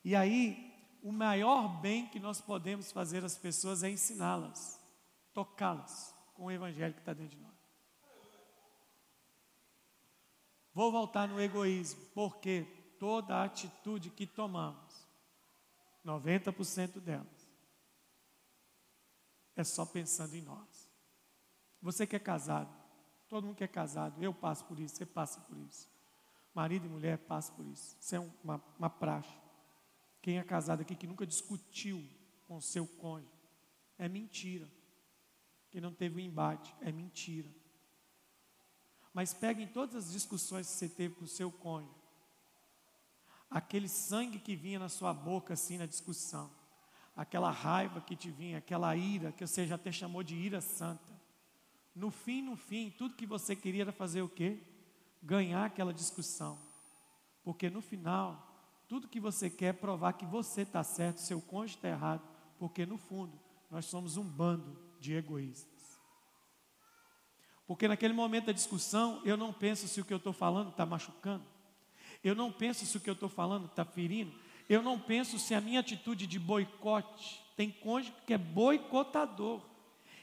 [0.04, 4.80] E aí, o maior bem que nós podemos fazer às pessoas é ensiná-las,
[5.32, 7.52] tocá-las com o evangelho que está dentro de nós.
[10.74, 12.66] Vou voltar no egoísmo, porque
[12.98, 15.06] toda atitude que tomamos
[16.04, 17.48] 90% delas
[19.54, 20.90] é só pensando em nós.
[21.80, 22.72] Você que é casado,
[23.32, 25.88] todo mundo que é casado, eu passo por isso, você passa por isso.
[26.54, 27.96] Marido e mulher passam por isso.
[27.98, 29.32] Isso é uma, uma praxe.
[30.20, 32.06] Quem é casado aqui que nunca discutiu
[32.46, 33.32] com seu cônjuge,
[33.96, 34.68] é mentira.
[35.70, 37.48] Quem não teve um embate, é mentira.
[39.14, 42.02] Mas peguem todas as discussões que você teve com o seu cônjuge
[43.50, 46.50] aquele sangue que vinha na sua boca assim na discussão,
[47.16, 51.11] aquela raiva que te vinha, aquela ira, que você já até chamou de ira santa.
[51.94, 54.58] No fim, no fim, tudo que você queria era fazer o quê?
[55.22, 56.58] Ganhar aquela discussão.
[57.42, 58.52] Porque no final,
[58.88, 62.22] tudo que você quer é provar que você está certo, seu cônjuge está errado,
[62.58, 63.38] porque no fundo,
[63.70, 65.72] nós somos um bando de egoístas.
[67.66, 70.84] Porque naquele momento da discussão, eu não penso se o que eu estou falando está
[70.84, 71.44] machucando.
[72.22, 74.32] Eu não penso se o que eu estou falando está ferindo.
[74.68, 77.42] Eu não penso se a minha atitude de boicote.
[77.56, 79.62] Tem cônjuge que é boicotador.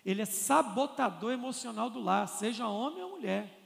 [0.05, 3.57] Ele é sabotador emocional do lar, seja homem ou mulher.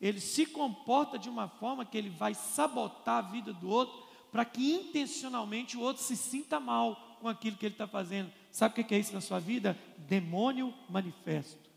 [0.00, 4.44] Ele se comporta de uma forma que ele vai sabotar a vida do outro para
[4.44, 8.32] que intencionalmente o outro se sinta mal com aquilo que ele está fazendo.
[8.50, 9.78] Sabe o que é isso na sua vida?
[9.98, 11.70] Demônio manifesto.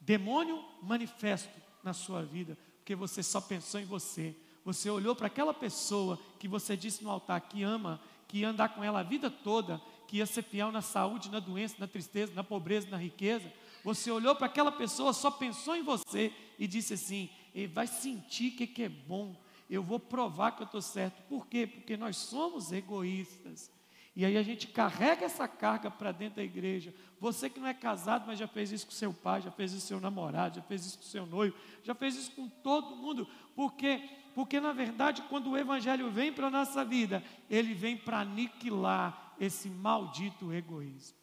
[0.00, 1.50] Demônio manifesto
[1.82, 2.56] na sua vida
[2.88, 4.34] porque você só pensou em você.
[4.64, 8.82] Você olhou para aquela pessoa que você disse no altar que ama, que andar com
[8.82, 12.42] ela a vida toda, que ia ser fiel na saúde, na doença, na tristeza, na
[12.42, 13.52] pobreza, na riqueza.
[13.84, 18.52] Você olhou para aquela pessoa, só pensou em você e disse assim: ele vai sentir
[18.52, 19.36] que, que é bom,
[19.68, 21.22] eu vou provar que eu estou certo.
[21.28, 21.66] Por quê?
[21.66, 23.70] Porque nós somos egoístas.
[24.16, 26.92] E aí a gente carrega essa carga para dentro da igreja.
[27.20, 29.82] Você que não é casado, mas já fez isso com seu pai, já fez isso
[29.82, 33.28] com seu namorado, já fez isso com seu noivo, já fez isso com todo mundo.
[33.54, 34.08] Por quê?
[34.34, 39.27] Porque na verdade, quando o evangelho vem para a nossa vida, ele vem para aniquilar
[39.40, 41.16] esse maldito egoísmo.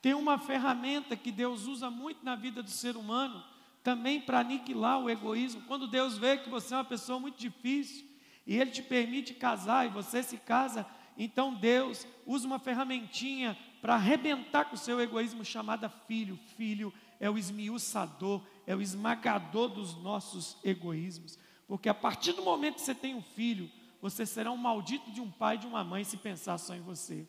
[0.00, 3.44] Tem uma ferramenta que Deus usa muito na vida do ser humano,
[3.82, 5.62] também para aniquilar o egoísmo.
[5.62, 8.06] Quando Deus vê que você é uma pessoa muito difícil,
[8.46, 10.86] e Ele te permite casar e você se casa,
[11.16, 16.38] então Deus usa uma ferramentinha para arrebentar com o seu egoísmo chamada filho.
[16.56, 21.38] Filho é o esmiuçador, é o esmagador dos nossos egoísmos.
[21.66, 25.20] Porque a partir do momento que você tem um filho, você será um maldito de
[25.20, 27.26] um pai e de uma mãe se pensar só em você.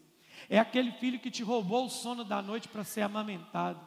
[0.48, 3.80] É aquele filho que te roubou o sono da noite para ser amamentado.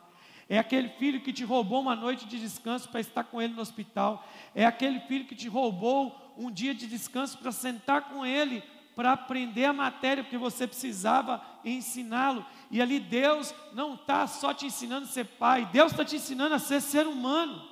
[0.49, 3.63] É aquele filho que te roubou uma noite de descanso para estar com ele no
[3.63, 4.27] hospital.
[4.55, 8.63] É aquele filho que te roubou um dia de descanso para sentar com ele,
[8.95, 12.45] para aprender a matéria, porque você precisava ensiná-lo.
[12.71, 16.55] E ali Deus não está só te ensinando a ser pai, Deus está te ensinando
[16.55, 17.71] a ser ser humano.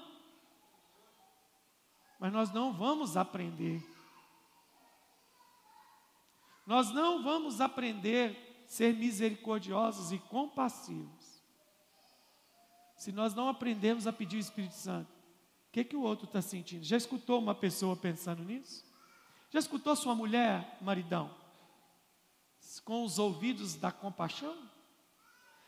[2.19, 3.83] Mas nós não vamos aprender.
[6.71, 11.43] Nós não vamos aprender a ser misericordiosos e compassivos.
[12.95, 15.11] Se nós não aprendemos a pedir o Espírito Santo.
[15.11, 16.85] O que, que o outro está sentindo?
[16.85, 18.85] Já escutou uma pessoa pensando nisso?
[19.51, 21.35] Já escutou sua mulher, maridão,
[22.85, 24.57] com os ouvidos da compaixão?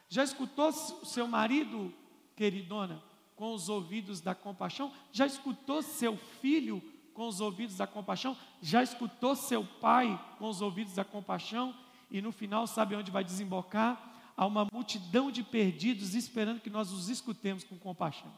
[0.08, 1.92] Já escutou seu marido,
[2.36, 3.02] queridona,
[3.34, 4.92] com os ouvidos da compaixão?
[5.10, 6.80] Já escutou seu filho
[7.12, 8.36] com os ouvidos da compaixão?
[8.60, 11.74] Já escutou seu pai com os ouvidos da compaixão?
[12.10, 14.32] E no final, sabe onde vai desembocar?
[14.36, 18.32] Há uma multidão de perdidos esperando que nós os escutemos com compaixão.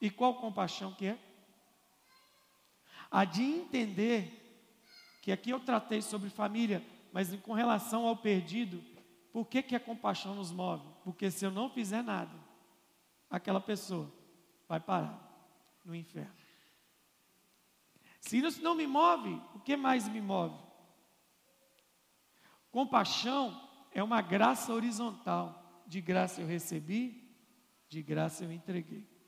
[0.00, 1.18] E qual compaixão que é?
[3.10, 4.38] A de entender
[5.22, 8.82] que aqui eu tratei sobre família, mas com relação ao perdido,
[9.32, 10.86] por que, que a compaixão nos move?
[11.04, 12.32] Porque se eu não fizer nada,
[13.30, 14.12] aquela pessoa
[14.68, 15.18] vai parar
[15.84, 16.32] no inferno.
[18.20, 20.56] Se isso não me move, o que mais me move?
[22.70, 25.82] Compaixão é uma graça horizontal.
[25.86, 27.34] De graça eu recebi,
[27.88, 29.18] de graça eu entreguei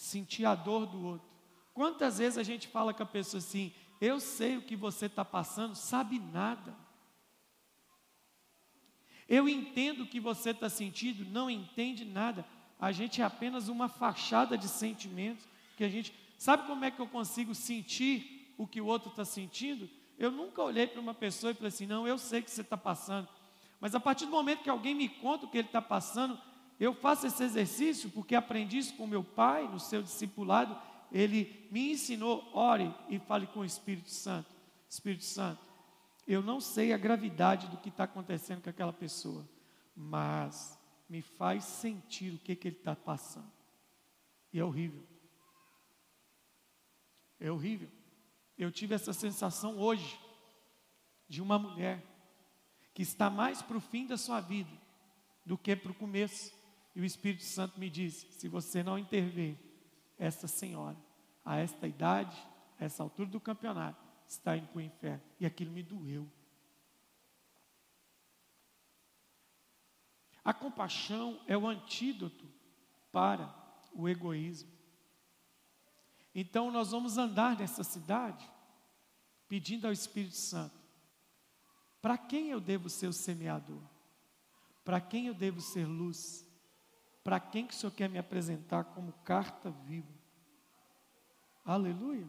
[0.00, 1.28] sentir a dor do outro.
[1.74, 5.24] Quantas vezes a gente fala com a pessoa assim: Eu sei o que você está
[5.24, 6.74] passando, sabe nada.
[9.28, 12.44] Eu entendo o que você está sentindo, não entende nada.
[12.80, 16.12] A gente é apenas uma fachada de sentimentos que a gente.
[16.40, 19.90] Sabe como é que eu consigo sentir o que o outro está sentindo?
[20.18, 22.62] Eu nunca olhei para uma pessoa e falei assim: Não, eu sei o que você
[22.62, 23.28] está passando.
[23.78, 26.40] Mas a partir do momento que alguém me conta o que ele está passando,
[26.80, 30.74] eu faço esse exercício porque aprendi isso com meu pai no seu discipulado.
[31.12, 34.48] Ele me ensinou, ore e fale com o Espírito Santo.
[34.88, 35.60] Espírito Santo,
[36.26, 39.46] eu não sei a gravidade do que está acontecendo com aquela pessoa,
[39.94, 43.52] mas me faz sentir o que, que ele está passando.
[44.54, 45.09] E é horrível.
[47.40, 47.88] É horrível.
[48.56, 50.20] Eu tive essa sensação hoje
[51.26, 52.04] de uma mulher
[52.92, 54.70] que está mais para o fim da sua vida
[55.44, 56.54] do que para o começo.
[56.94, 59.56] E o Espírito Santo me disse: se você não intervir,
[60.20, 60.98] essa senhora,
[61.42, 62.36] a esta idade,
[62.78, 65.22] a essa altura do campeonato, está indo para o inferno.
[65.40, 66.30] E aquilo me doeu.
[70.44, 72.46] A compaixão é o antídoto
[73.10, 73.52] para
[73.94, 74.70] o egoísmo.
[76.34, 78.48] Então nós vamos andar nessa cidade
[79.48, 80.78] pedindo ao Espírito Santo:
[82.00, 83.82] para quem eu devo ser o semeador?
[84.84, 86.46] Para quem eu devo ser luz?
[87.22, 90.08] Para quem que o Senhor quer me apresentar como carta viva?
[91.64, 92.26] Aleluia.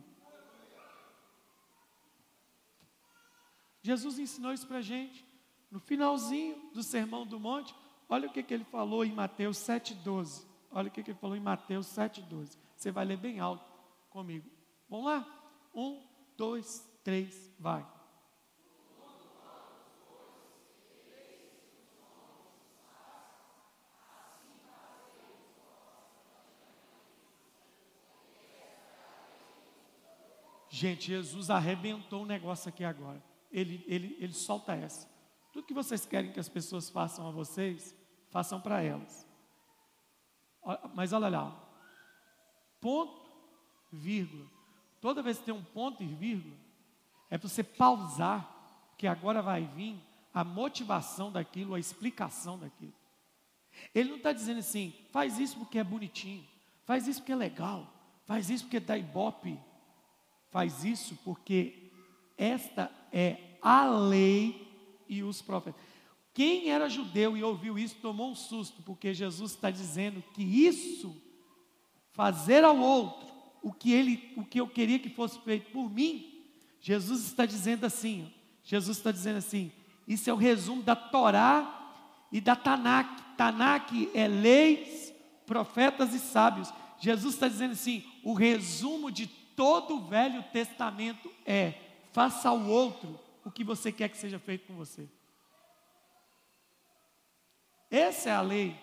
[3.81, 5.25] Jesus ensinou isso para a gente.
[5.71, 7.73] No finalzinho do Sermão do Monte,
[8.09, 10.45] olha o que, que ele falou em Mateus 7,12.
[10.69, 12.57] Olha o que, que ele falou em Mateus 7,12.
[12.75, 13.70] Você vai ler bem alto
[14.11, 14.47] comigo.
[14.87, 15.25] Vamos lá?
[15.73, 16.05] Um,
[16.37, 17.85] dois, três, vai.
[30.69, 33.21] Gente, Jesus arrebentou o negócio aqui agora.
[33.51, 35.07] Ele, ele, ele solta essa.
[35.51, 37.95] Tudo que vocês querem que as pessoas façam a vocês,
[38.29, 39.27] façam para elas.
[40.95, 41.51] Mas olha lá,
[42.79, 43.20] ponto,
[43.91, 44.45] vírgula.
[44.99, 46.55] Toda vez que tem um ponto e vírgula,
[47.29, 48.47] é para você pausar,
[48.89, 49.95] porque agora vai vir
[50.33, 52.93] a motivação daquilo, a explicação daquilo.
[53.95, 56.45] Ele não está dizendo assim, faz isso porque é bonitinho,
[56.85, 57.91] faz isso porque é legal,
[58.25, 59.57] faz isso porque dá ibope,
[60.49, 61.91] faz isso porque
[62.37, 64.67] esta é a lei
[65.07, 65.81] e os profetas.
[66.33, 71.15] Quem era judeu e ouviu isso tomou um susto, porque Jesus está dizendo que isso,
[72.11, 73.30] fazer ao outro
[73.61, 76.43] o que, ele, o que eu queria que fosse feito por mim,
[76.79, 78.31] Jesus está dizendo assim,
[78.63, 79.71] Jesus está dizendo assim,
[80.07, 83.35] isso é o resumo da Torá e da Tanakh.
[83.37, 85.13] Tanakh é leis,
[85.45, 86.73] profetas e sábios.
[86.99, 91.73] Jesus está dizendo assim: o resumo de todo o Velho Testamento é:
[92.11, 95.07] faça ao outro o que você quer que seja feito com você.
[97.89, 98.75] Essa é a lei.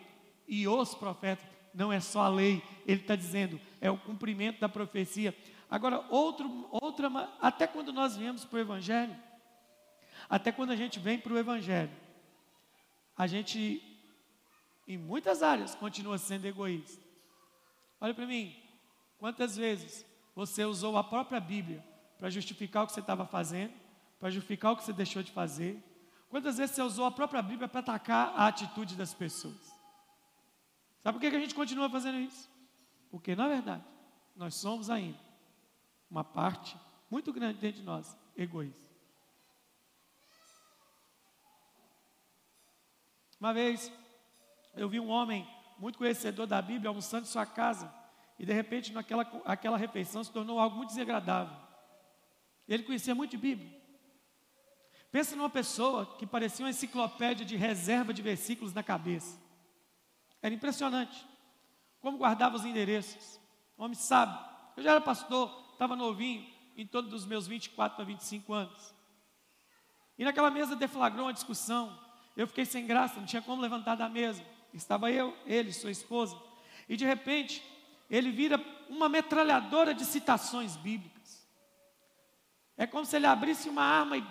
[0.47, 4.69] E os profetas, não é só a lei, ele está dizendo, é o cumprimento da
[4.69, 5.37] profecia.
[5.71, 7.09] Agora, outro, outra,
[7.41, 9.17] até quando nós viemos para o Evangelho,
[10.29, 11.91] até quando a gente vem para o Evangelho,
[13.17, 13.83] a gente,
[14.87, 17.03] em muitas áreas, continua sendo egoísta.
[18.01, 18.55] Olha para mim,
[19.19, 21.85] quantas vezes você usou a própria Bíblia
[22.17, 23.73] para justificar o que você estava fazendo,
[24.19, 25.83] para justificar o que você deixou de fazer?
[26.31, 29.79] Quantas vezes você usou a própria Bíblia para atacar a atitude das pessoas?
[31.03, 32.49] Sabe por que a gente continua fazendo isso?
[33.11, 33.85] Porque, na verdade,
[34.37, 35.19] nós somos ainda
[36.11, 36.77] uma parte
[37.11, 38.89] muito grande dentro de nós, egoísta.
[43.41, 43.93] Uma vez,
[44.75, 45.49] eu vi um homem
[45.79, 47.93] muito conhecedor da Bíblia almoçando em sua casa,
[48.39, 51.57] e de repente, naquela aquela refeição se tornou algo muito desagradável.
[52.69, 53.79] Ele conhecia muito de Bíblia.
[55.11, 59.41] Pensa numa pessoa que parecia uma enciclopédia de reserva de versículos na cabeça.
[60.43, 61.27] Era impressionante.
[62.01, 63.41] Como guardava os endereços.
[63.77, 64.39] homem sábio.
[64.77, 66.47] Eu já era pastor, estava novinho,
[66.77, 68.95] em torno dos meus 24 a 25 anos.
[70.17, 71.99] E naquela mesa deflagrou uma discussão.
[72.37, 74.45] Eu fiquei sem graça, não tinha como levantar da mesa.
[74.73, 76.37] Estava eu, ele, sua esposa.
[76.89, 77.63] E de repente,
[78.11, 81.47] ele vira uma metralhadora de citações bíblicas.
[82.77, 84.25] É como se ele abrisse uma arma e.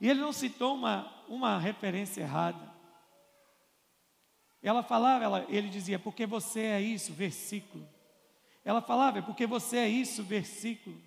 [0.00, 2.69] E ele não citou uma, uma referência errada.
[4.62, 7.88] Ela falava, ela, ele dizia, porque você é isso, versículo.
[8.64, 11.00] Ela falava, é porque você é isso, versículo.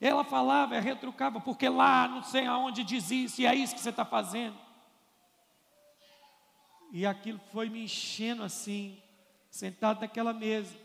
[0.00, 3.90] Ela falava, retrucava, porque lá não sei aonde diz isso, e é isso que você
[3.90, 4.58] está fazendo.
[6.92, 9.02] E aquilo foi me enchendo assim,
[9.50, 10.76] sentado naquela mesa.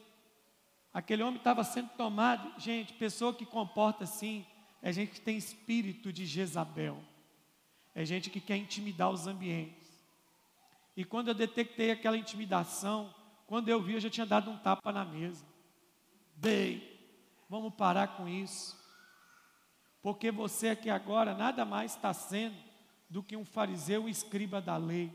[0.94, 2.60] Aquele homem estava sendo tomado.
[2.60, 4.46] Gente, pessoa que comporta assim,
[4.82, 6.98] é gente que tem espírito de Jezabel.
[7.94, 9.79] É gente que quer intimidar os ambientes.
[11.00, 13.16] E quando eu detectei aquela intimidação,
[13.48, 15.46] quando eu vi, eu já tinha dado um tapa na mesa.
[16.36, 16.84] Bem,
[17.48, 18.78] vamos parar com isso.
[20.02, 22.58] Porque você aqui agora nada mais está sendo
[23.10, 25.10] do que um fariseu escriba da lei,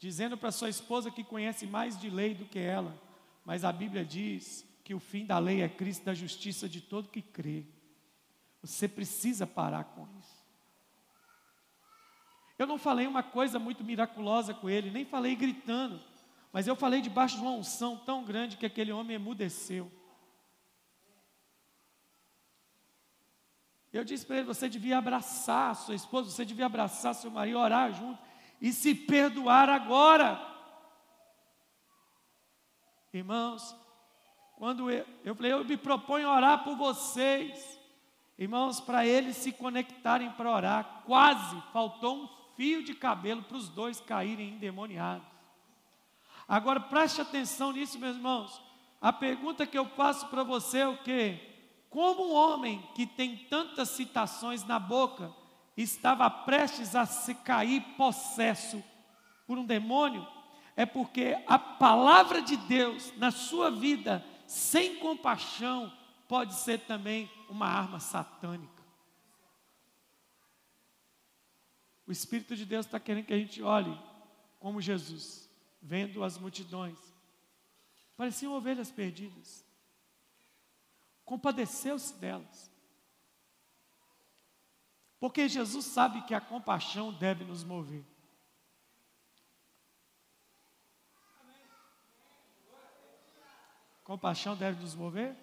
[0.00, 3.00] dizendo para sua esposa que conhece mais de lei do que ela,
[3.44, 7.08] mas a Bíblia diz que o fim da lei é Cristo da justiça de todo
[7.08, 7.64] que crê.
[8.60, 10.33] Você precisa parar com isso.
[12.58, 16.00] Eu não falei uma coisa muito miraculosa com ele, nem falei gritando,
[16.52, 19.90] mas eu falei debaixo de uma unção tão grande que aquele homem emudeceu.
[23.92, 27.92] Eu disse para ele: você devia abraçar sua esposa, você devia abraçar seu marido, orar
[27.92, 28.20] junto
[28.60, 30.40] e se perdoar agora.
[33.12, 33.76] Irmãos,
[34.56, 37.78] quando eu, eu falei, eu me proponho orar por vocês,
[38.38, 43.68] irmãos, para eles se conectarem para orar, quase faltou um fio de cabelo para os
[43.68, 45.26] dois caírem endemoniados.
[46.46, 48.62] Agora preste atenção nisso, meus irmãos.
[49.00, 51.38] A pergunta que eu faço para você é o que?
[51.90, 55.32] Como um homem que tem tantas citações na boca
[55.76, 58.82] estava prestes a se cair possesso
[59.46, 60.26] por um demônio,
[60.76, 65.92] é porque a palavra de Deus na sua vida, sem compaixão,
[66.26, 68.73] pode ser também uma arma satânica.
[72.06, 73.98] O Espírito de Deus está querendo que a gente olhe
[74.58, 75.48] como Jesus,
[75.80, 76.98] vendo as multidões.
[78.16, 79.64] Pareciam ovelhas perdidas
[81.24, 82.70] compadeceu-se delas.
[85.18, 88.04] Porque Jesus sabe que a compaixão deve nos mover.
[94.02, 95.34] Compaixão deve nos mover?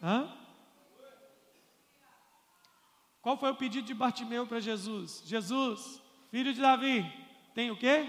[0.00, 0.43] Hã?
[3.24, 5.22] Qual foi o pedido de Bartimeu para Jesus?
[5.24, 5.98] Jesus,
[6.30, 7.02] filho de Davi,
[7.54, 8.06] tem o quê?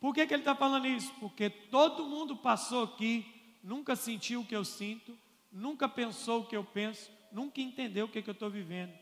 [0.00, 1.14] Por que, que ele está falando isso?
[1.20, 3.24] Porque todo mundo passou aqui
[3.62, 5.16] nunca sentiu o que eu sinto,
[5.52, 8.92] nunca pensou o que eu penso, nunca entendeu o que, que eu estou vivendo.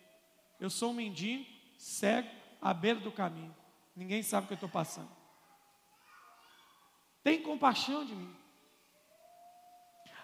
[0.60, 1.46] Eu sou um mendigo,
[1.78, 2.28] cego,
[2.60, 3.56] à beira do caminho.
[3.96, 5.10] Ninguém sabe o que eu estou passando.
[7.22, 8.36] Tem compaixão de mim.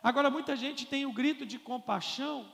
[0.02, 2.52] Agora, muita gente tem o grito de compaixão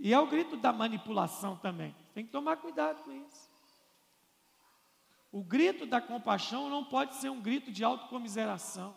[0.00, 1.94] E é o grito da manipulação também.
[2.14, 3.50] Tem que tomar cuidado com isso.
[5.32, 8.94] O grito da compaixão não pode ser um grito de autocomiseração.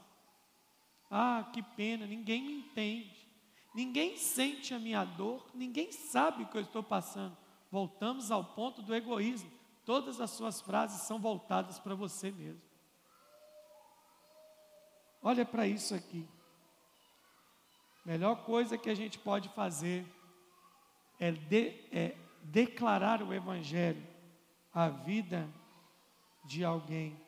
[1.09, 3.27] Ah, que pena, ninguém me entende.
[3.73, 7.35] Ninguém sente a minha dor, ninguém sabe o que eu estou passando.
[7.71, 9.51] Voltamos ao ponto do egoísmo.
[9.85, 12.61] Todas as suas frases são voltadas para você mesmo.
[15.21, 16.27] Olha para isso aqui.
[18.05, 20.05] Melhor coisa que a gente pode fazer
[21.19, 24.05] é, de, é declarar o Evangelho
[24.73, 25.47] à vida
[26.45, 27.19] de alguém.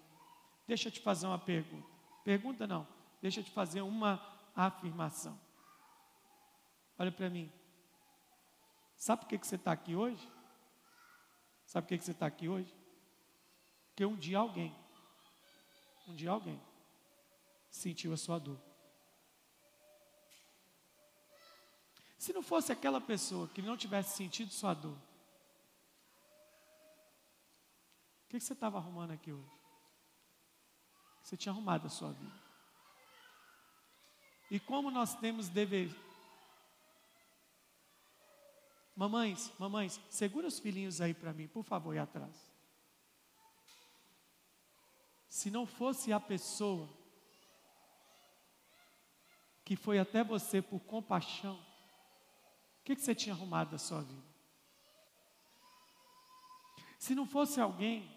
[0.67, 1.87] Deixa eu te fazer uma pergunta.
[2.23, 2.87] Pergunta não,
[3.21, 4.21] deixa eu te fazer uma
[4.55, 5.37] afirmação.
[6.97, 7.51] Olha para mim.
[8.95, 10.29] Sabe por que, que você está aqui hoje?
[11.65, 12.73] Sabe por que, que você está aqui hoje?
[13.87, 14.75] Porque um dia alguém,
[16.07, 16.61] um dia alguém,
[17.69, 18.59] sentiu a sua dor.
[22.21, 24.95] Se não fosse aquela pessoa que não tivesse sentido sua dor,
[28.25, 29.51] o que, você estava arrumando aqui hoje?
[31.23, 32.39] Você tinha arrumado a sua vida.
[34.51, 35.89] E como nós temos dever.
[38.95, 42.53] Mamães, mamães, segura os filhinhos aí para mim, por favor, e atrás.
[45.27, 46.87] Se não fosse a pessoa
[49.65, 51.70] que foi até você por compaixão,
[52.81, 54.23] o que, que você tinha arrumado da sua vida?
[56.97, 58.09] Se não fosse alguém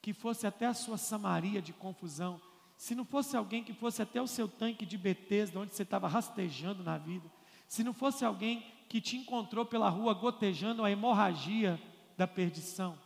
[0.00, 2.40] que fosse até a sua Samaria de confusão,
[2.76, 6.06] se não fosse alguém que fosse até o seu tanque de Betesda, onde você estava
[6.06, 7.28] rastejando na vida,
[7.66, 11.80] se não fosse alguém que te encontrou pela rua gotejando a hemorragia
[12.16, 12.96] da perdição,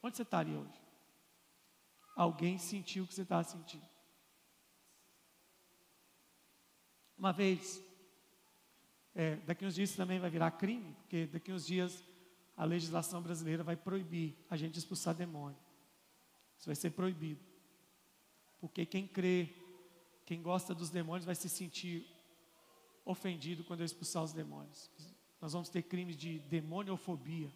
[0.00, 0.80] onde você estaria hoje?
[2.14, 3.86] Alguém sentiu o que você estava sentindo.
[7.18, 7.82] Uma vez,
[9.14, 12.02] é, daqui uns dias também vai virar crime, porque daqui uns dias
[12.56, 15.58] a legislação brasileira vai proibir a gente expulsar demônio.
[16.58, 17.40] Isso vai ser proibido.
[18.60, 19.52] Porque quem crê,
[20.24, 22.06] quem gosta dos demônios vai se sentir
[23.04, 24.90] ofendido quando eu expulsar os demônios.
[25.40, 27.52] Nós vamos ter crimes de demoniofobia.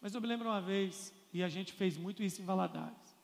[0.00, 3.16] Mas eu me lembro uma vez, e a gente fez muito isso em Valadares.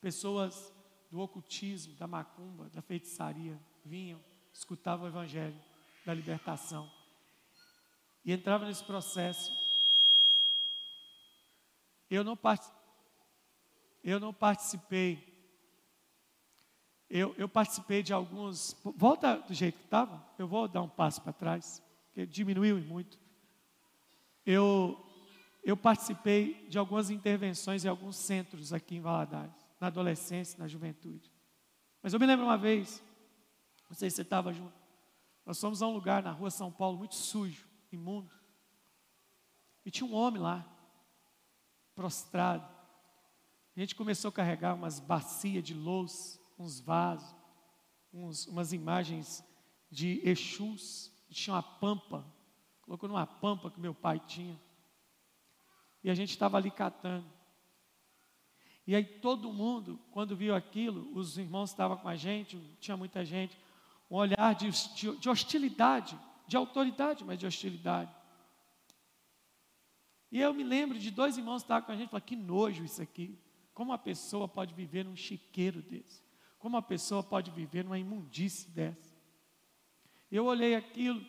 [0.00, 0.72] Pessoas
[1.10, 4.20] do ocultismo, da macumba, da feitiçaria vinham
[4.52, 5.58] escutava o Evangelho
[6.04, 6.90] da libertação
[8.24, 9.52] e entrava nesse processo.
[12.10, 12.64] Eu não, part...
[14.02, 15.28] eu não participei.
[17.08, 18.76] Eu, eu participei de alguns.
[18.84, 20.24] Volta do jeito que estava.
[20.38, 23.18] Eu vou dar um passo para trás, porque diminuiu muito.
[24.44, 24.98] Eu,
[25.62, 31.30] eu participei de algumas intervenções em alguns centros aqui em Valadares, na adolescência, na juventude.
[32.02, 33.02] Mas eu me lembro uma vez,
[33.90, 34.72] não sei se você estava junto.
[35.44, 38.32] Nós fomos a um lugar na rua São Paulo muito sujo, imundo.
[39.84, 40.64] E tinha um homem lá,
[41.92, 42.64] prostrado.
[43.76, 47.34] A gente começou a carregar umas bacias de louça, uns vasos,
[48.12, 49.44] uns, umas imagens
[49.90, 51.10] de Exus.
[51.28, 52.24] Tinha uma pampa,
[52.82, 54.60] colocou numa pampa que meu pai tinha.
[56.04, 57.26] E a gente estava ali catando.
[58.86, 63.24] E aí todo mundo, quando viu aquilo, os irmãos estavam com a gente, tinha muita
[63.24, 63.58] gente,
[64.10, 68.14] um olhar de, de, de hostilidade, de autoridade, mas de hostilidade.
[70.32, 72.36] E eu me lembro de dois irmãos que estavam com a gente e falaram, que
[72.36, 73.38] nojo isso aqui.
[73.72, 76.22] Como uma pessoa pode viver num chiqueiro desse?
[76.58, 79.14] Como uma pessoa pode viver numa imundície dessa?
[80.30, 81.24] Eu olhei aquilo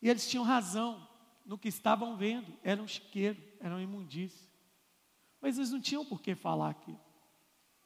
[0.00, 1.06] e eles tinham razão
[1.44, 2.52] no que estavam vendo.
[2.62, 4.48] Era um chiqueiro, era uma imundície.
[5.40, 7.00] Mas eles não tinham por que falar aquilo.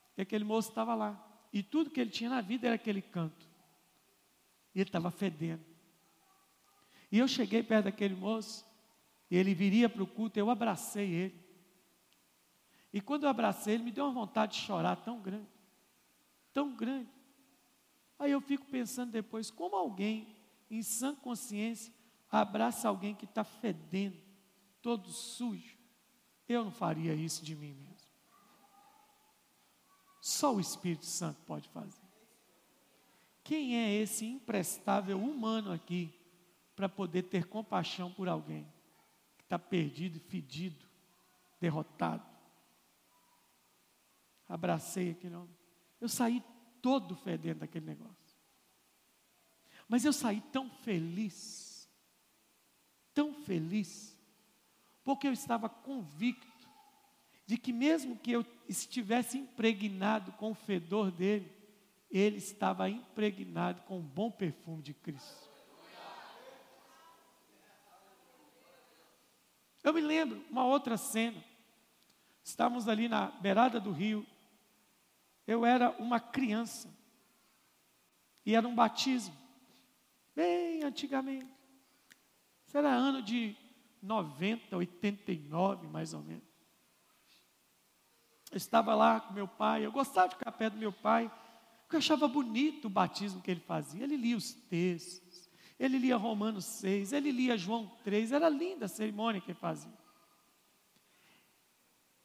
[0.08, 1.31] Porque aquele moço estava lá.
[1.52, 3.46] E tudo que ele tinha na vida era aquele canto.
[4.74, 5.64] E ele estava fedendo.
[7.10, 8.64] E eu cheguei perto daquele moço,
[9.30, 11.42] e ele viria para o culto, eu abracei ele.
[12.92, 15.48] E quando eu abracei ele, me deu uma vontade de chorar tão grande,
[16.52, 17.10] tão grande.
[18.18, 20.36] Aí eu fico pensando depois, como alguém,
[20.70, 21.92] em sã consciência,
[22.30, 24.16] abraça alguém que está fedendo,
[24.80, 25.76] todo sujo.
[26.48, 27.91] Eu não faria isso de mim mesmo.
[30.22, 32.00] Só o Espírito Santo pode fazer.
[33.42, 36.14] Quem é esse imprestável humano aqui
[36.76, 38.72] para poder ter compaixão por alguém
[39.36, 40.86] que está perdido, fedido,
[41.60, 42.24] derrotado?
[44.48, 45.56] Abracei aquele homem.
[46.00, 46.40] Eu saí
[46.80, 48.38] todo fedendo daquele negócio.
[49.88, 51.90] Mas eu saí tão feliz,
[53.12, 54.16] tão feliz,
[55.02, 56.51] porque eu estava convicto
[57.46, 61.50] de que mesmo que eu estivesse impregnado com o fedor dele,
[62.10, 65.50] ele estava impregnado com o bom perfume de Cristo.
[69.82, 71.42] Eu me lembro uma outra cena.
[72.44, 74.26] Estávamos ali na beirada do rio.
[75.46, 76.88] Eu era uma criança.
[78.46, 79.36] E era um batismo.
[80.34, 81.52] Bem antigamente.
[82.66, 83.56] Isso era ano de
[84.00, 86.51] 90, 89, mais ou menos.
[88.52, 91.32] Eu estava lá com meu pai, eu gostava de ficar perto do meu pai,
[91.82, 94.04] porque eu achava bonito o batismo que ele fazia.
[94.04, 95.50] Ele lia os textos,
[95.80, 99.92] ele lia Romanos 6, ele lia João 3, era linda a cerimônia que ele fazia.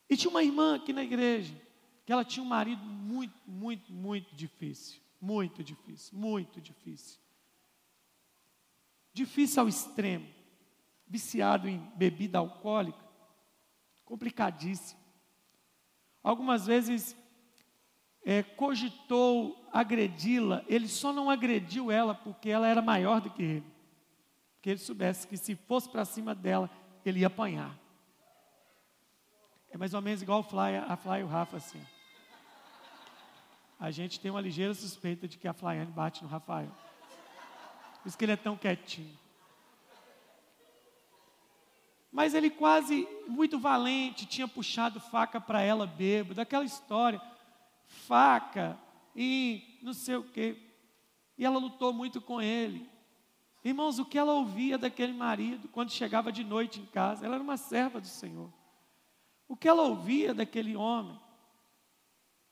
[0.09, 1.55] E tinha uma irmã aqui na igreja,
[2.05, 5.01] que ela tinha um marido muito, muito, muito difícil.
[5.19, 7.19] Muito difícil, muito difícil.
[9.13, 10.27] Difícil ao extremo
[11.07, 13.03] viciado em bebida alcoólica,
[14.03, 15.06] complicadíssimo.
[16.27, 17.15] Algumas vezes
[18.25, 23.73] é, cogitou agredi-la, ele só não agrediu ela porque ela era maior do que ele.
[24.55, 26.69] Porque ele soubesse que se fosse para cima dela,
[27.05, 27.73] ele ia apanhar.
[29.69, 31.81] É mais ou menos igual Fly, a Fly e o Rafa assim.
[33.79, 36.71] A gente tem uma ligeira suspeita de que a Flyane bate no Rafael.
[38.01, 39.17] Por isso que ele é tão quietinho.
[42.17, 47.21] Mas ele quase, muito valente, tinha puxado faca para ela bêbado, daquela história.
[47.85, 48.75] Faca
[49.15, 50.57] e não sei o quê.
[51.37, 52.89] E ela lutou muito com ele.
[53.63, 57.23] Irmãos, o que ela ouvia daquele marido quando chegava de noite em casa?
[57.23, 58.51] Ela era uma serva do Senhor.
[59.47, 61.19] O que ela ouvia daquele homem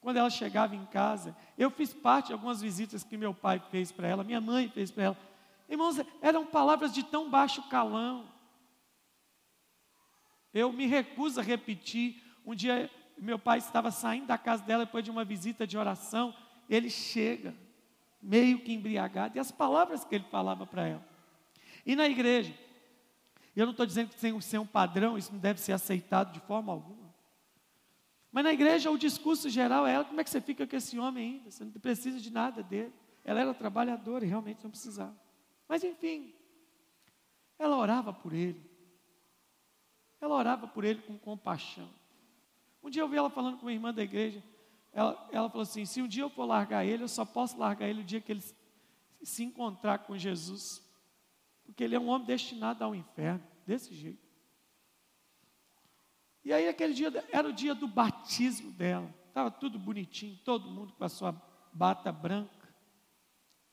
[0.00, 1.36] quando ela chegava em casa?
[1.58, 4.92] Eu fiz parte de algumas visitas que meu pai fez para ela, minha mãe fez
[4.92, 5.18] para ela.
[5.68, 8.35] Irmãos, eram palavras de tão baixo calão.
[10.56, 12.22] Eu me recuso a repetir.
[12.44, 16.34] Um dia, meu pai estava saindo da casa dela depois de uma visita de oração.
[16.66, 17.54] Ele chega,
[18.22, 21.06] meio que embriagado, e as palavras que ele falava para ela.
[21.84, 22.54] E na igreja,
[23.54, 26.32] eu não estou dizendo que tem que ser um padrão, isso não deve ser aceitado
[26.32, 27.14] de forma alguma.
[28.32, 31.34] Mas na igreja, o discurso geral é: como é que você fica com esse homem
[31.34, 31.50] ainda?
[31.50, 32.94] Você não precisa de nada dele.
[33.22, 35.14] Ela era trabalhadora e realmente não precisava.
[35.68, 36.32] Mas enfim,
[37.58, 38.75] ela orava por ele.
[40.20, 41.88] Ela orava por ele com compaixão.
[42.82, 44.42] Um dia eu vi ela falando com uma irmã da igreja.
[44.92, 47.88] Ela, ela falou assim: se um dia eu for largar ele, eu só posso largar
[47.88, 48.42] ele o dia que ele
[49.22, 50.82] se encontrar com Jesus.
[51.64, 54.24] Porque ele é um homem destinado ao inferno, desse jeito.
[56.44, 59.12] E aí, aquele dia era o dia do batismo dela.
[59.26, 61.32] Estava tudo bonitinho, todo mundo com a sua
[61.72, 62.72] bata branca,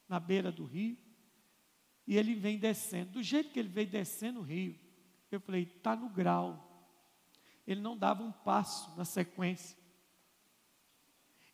[0.10, 0.98] na beira do rio.
[2.08, 3.12] E ele vem descendo.
[3.12, 4.78] Do jeito que ele veio descendo o rio,
[5.36, 6.70] eu falei, está no grau.
[7.66, 9.78] Ele não dava um passo na sequência.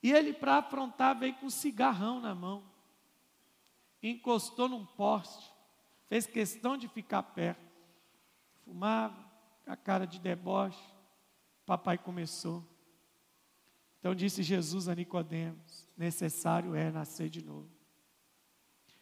[0.02, 2.64] E ele, para afrontar, veio com um cigarrão na mão.
[4.02, 5.52] Encostou num poste.
[6.08, 7.70] Fez questão de ficar perto.
[8.64, 9.30] Fumava,
[9.68, 10.82] a cara de deboche.
[11.66, 12.66] Papai começou.
[14.00, 17.70] Então disse Jesus a Nicodemos: necessário é nascer de novo.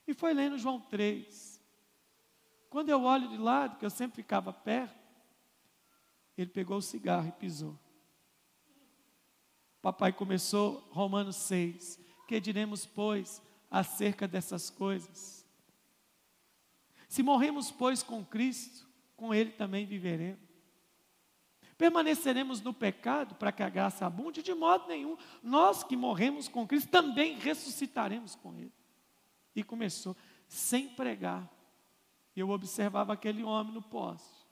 [0.07, 1.46] E foi lendo João 3.
[2.69, 4.95] Quando eu olho de lado, que eu sempre ficava perto,
[6.37, 7.77] ele pegou o cigarro e pisou.
[9.81, 11.99] Papai começou Romanos 6.
[12.27, 13.41] Que diremos, pois,
[13.71, 15.45] acerca dessas coisas?
[17.07, 20.45] Se morremos, pois, com Cristo, com Ele também viveremos.
[21.77, 24.41] Permaneceremos no pecado para que a graça abunde?
[24.41, 25.15] De modo nenhum.
[25.41, 28.73] Nós que morremos com Cristo também ressuscitaremos com Ele.
[29.55, 30.15] E começou
[30.47, 31.49] sem pregar,
[32.39, 34.45] eu observava aquele homem no poste.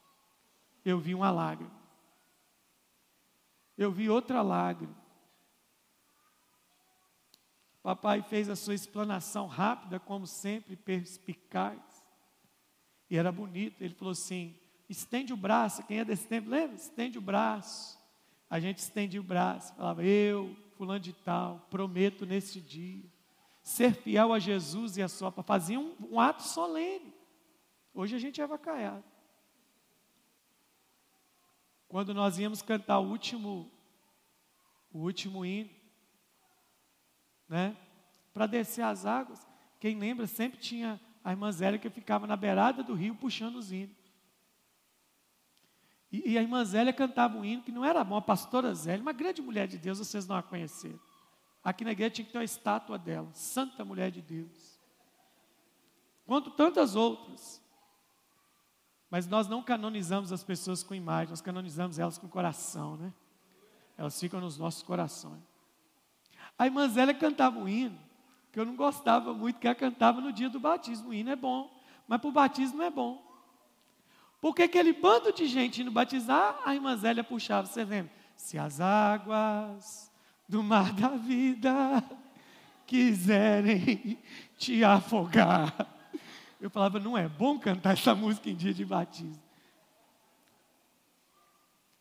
[0.83, 1.71] Eu vi uma lágrima.
[3.77, 4.95] Eu vi outra lágrima.
[7.81, 11.79] Papai fez a sua explanação rápida, como sempre, perspicaz.
[13.09, 13.81] E era bonito.
[13.81, 14.55] Ele falou assim:
[14.89, 15.83] estende o braço.
[15.83, 16.75] Quem é desse tempo, lembra?
[16.75, 17.99] Estende o braço.
[18.49, 19.73] A gente estendia o braço.
[19.75, 23.03] Falava, eu, fulano de tal, prometo nesse dia
[23.65, 25.31] ser fiel a Jesus e a sua.
[25.31, 27.14] Fazia um, um ato solene.
[27.95, 29.05] Hoje a gente é avacaiado.
[31.87, 33.71] Quando nós íamos cantar o último,
[34.91, 35.69] o último hino,
[37.47, 37.77] né?
[38.33, 39.47] Para descer as águas,
[39.79, 43.71] quem lembra sempre tinha a irmã Zélia que ficava na beirada do rio puxando os
[43.71, 43.95] hinos.
[46.11, 49.01] E, e a irmã Zélia cantava um hino que não era bom, a pastora Zélia,
[49.01, 50.99] uma grande mulher de Deus, vocês não a conheceram.
[51.63, 54.81] Aqui na igreja tinha que ter uma estátua dela, Santa Mulher de Deus.
[56.25, 57.64] Quanto tantas outras.
[59.09, 63.13] Mas nós não canonizamos as pessoas com imagem, nós canonizamos elas com coração, né?
[63.97, 65.41] Elas ficam nos nossos corações.
[66.57, 67.97] A irmã Zélia cantava um hino,
[68.51, 71.09] que eu não gostava muito, que ela cantava no dia do batismo.
[71.09, 71.71] O hino é bom,
[72.07, 73.23] mas para o batismo é bom.
[74.41, 78.11] Porque aquele bando de gente indo batizar, a irmã Zélia puxava, você lembra?
[78.35, 80.11] Se as águas
[80.47, 82.03] do mar da vida
[82.85, 84.19] quiserem
[84.57, 85.94] te afogar.
[86.65, 89.39] Eu falava, não é bom cantar essa música em dia de batismo.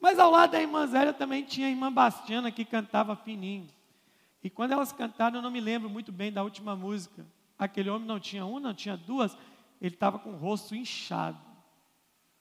[0.01, 3.69] Mas ao lado da irmã Zélia também tinha a irmã Bastiana que cantava fininho.
[4.43, 7.27] E quando elas cantaram, eu não me lembro muito bem da última música.
[7.59, 9.37] Aquele homem não tinha uma, não tinha duas,
[9.83, 11.39] ele estava com o rosto inchado.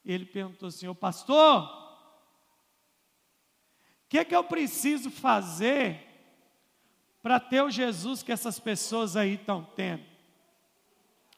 [0.05, 1.63] Ele perguntou assim: Ô pastor,
[4.05, 6.07] o que é que eu preciso fazer
[7.21, 10.12] para ter o Jesus que essas pessoas aí estão tendo?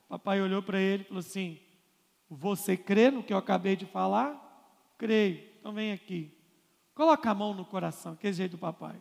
[0.07, 1.59] Papai olhou para ele e falou assim:
[2.29, 4.41] Você crê no que eu acabei de falar?
[4.97, 5.43] Creio.
[5.59, 6.31] Então vem aqui.
[6.93, 8.95] Coloca a mão no coração, que é jeito do papai.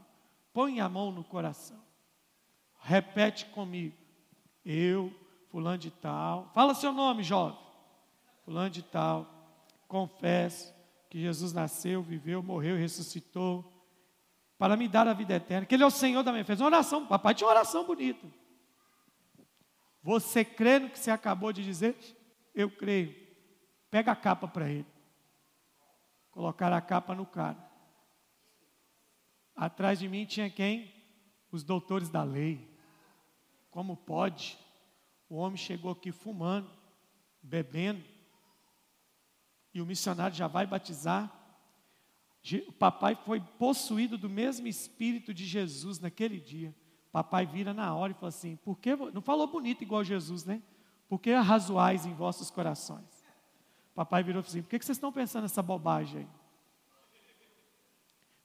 [0.52, 1.78] Põe a mão no coração.
[2.80, 3.96] Repete comigo.
[4.64, 5.12] Eu,
[5.50, 6.50] fulano de tal.
[6.54, 7.58] Fala seu nome, jovem.
[8.44, 9.26] Fulano de tal.
[9.86, 10.74] Confesso
[11.08, 13.70] que Jesus nasceu, viveu, morreu, ressuscitou
[14.58, 16.54] para me dar a vida eterna, que Ele é o Senhor da minha fé.
[16.54, 18.26] Uma oração, papai tinha uma oração bonita.
[20.04, 21.96] Você crê no que você acabou de dizer?
[22.54, 23.16] Eu creio.
[23.90, 24.86] Pega a capa para ele.
[26.30, 27.56] Colocar a capa no cara.
[29.56, 30.92] Atrás de mim tinha quem?
[31.50, 32.70] Os doutores da lei.
[33.70, 34.58] Como pode?
[35.26, 36.70] O homem chegou aqui fumando,
[37.42, 38.04] bebendo,
[39.72, 41.32] e o missionário já vai batizar.
[42.68, 46.76] O papai foi possuído do mesmo espírito de Jesus naquele dia.
[47.14, 50.60] Papai vira na hora e fala assim: por que, não falou bonito igual Jesus, né?
[51.08, 53.24] Por que arrazoais em vossos corações?
[53.94, 56.28] Papai virou e falou assim: por que vocês estão pensando nessa bobagem aí?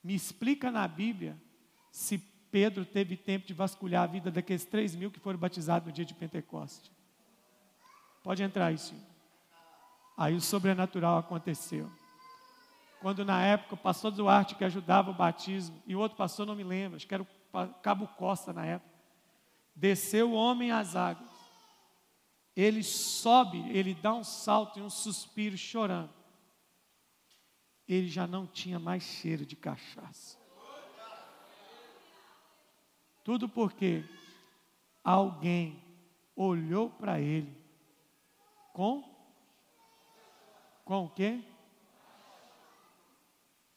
[0.03, 1.35] Me explica na Bíblia
[1.91, 2.19] se
[2.51, 6.05] Pedro teve tempo de vasculhar a vida daqueles três mil que foram batizados no dia
[6.05, 6.91] de Pentecoste.
[8.23, 9.01] Pode entrar aí, senhor.
[10.15, 11.89] Aí o sobrenatural aconteceu.
[13.01, 16.55] Quando na época o pastor Duarte que ajudava o batismo, e o outro pastor não
[16.55, 17.38] me lembro, acho que era o
[17.81, 18.93] Cabo Costa na época,
[19.75, 21.39] desceu o homem às águas
[22.61, 26.13] ele sobe, ele dá um salto e um suspiro chorando.
[27.87, 30.37] Ele já não tinha mais cheiro de cachaça.
[33.23, 34.03] Tudo porque
[35.01, 35.81] alguém
[36.35, 37.55] olhou para ele
[38.73, 39.07] com
[40.83, 41.41] com o quê?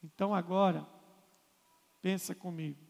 [0.03, 0.85] Então agora
[2.01, 2.81] pensa comigo.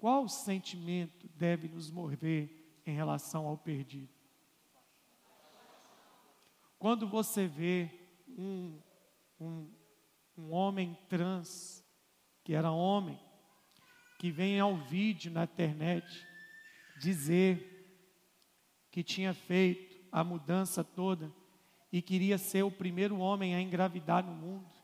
[0.00, 4.08] Qual sentimento deve nos mover em relação ao perdido.
[6.78, 7.90] Quando você vê
[8.28, 8.78] um,
[9.38, 9.70] um,
[10.36, 11.84] um homem trans,
[12.42, 13.18] que era homem,
[14.18, 16.26] que vem ao vídeo na internet
[16.98, 17.66] dizer
[18.90, 21.32] que tinha feito a mudança toda
[21.92, 24.79] e queria ser o primeiro homem a engravidar no mundo.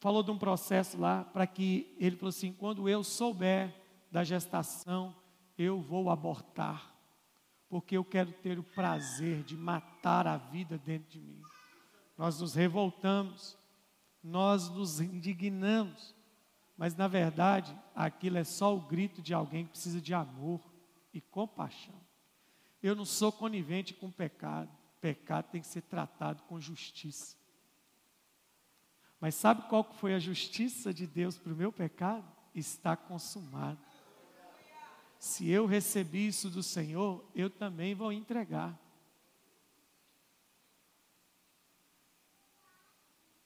[0.00, 3.74] Falou de um processo lá para que ele falou assim: quando eu souber
[4.10, 5.14] da gestação,
[5.58, 6.94] eu vou abortar,
[7.68, 11.42] porque eu quero ter o prazer de matar a vida dentro de mim.
[12.16, 13.58] Nós nos revoltamos,
[14.22, 16.14] nós nos indignamos,
[16.78, 20.62] mas na verdade aquilo é só o grito de alguém que precisa de amor
[21.12, 22.00] e compaixão.
[22.82, 27.39] Eu não sou conivente com pecado, pecado tem que ser tratado com justiça.
[29.20, 32.26] Mas sabe qual foi a justiça de Deus para o meu pecado?
[32.54, 33.78] Está consumado
[35.20, 38.74] se eu recebi isso do Senhor, eu também vou entregar.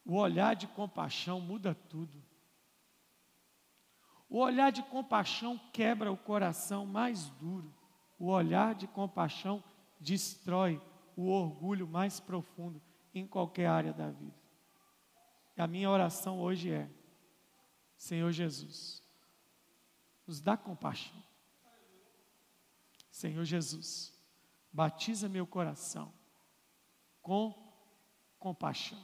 [0.04, 2.22] O olhar de compaixão muda tudo.
[4.28, 7.74] O olhar de compaixão quebra o coração mais duro.
[8.20, 9.62] O olhar de compaixão
[9.98, 10.80] destrói
[11.16, 12.80] o orgulho mais profundo
[13.12, 14.43] em qualquer área da vida.
[15.56, 16.90] E a minha oração hoje é:
[17.96, 19.02] Senhor Jesus,
[20.26, 21.22] nos dá compaixão.
[23.10, 24.12] Senhor Jesus,
[24.72, 26.12] batiza meu coração
[27.22, 27.54] com
[28.38, 29.00] compaixão.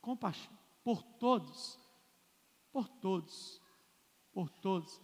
[0.00, 0.58] Compaixão
[0.88, 1.78] por todos,
[2.72, 3.60] por todos,
[4.32, 4.98] por todos,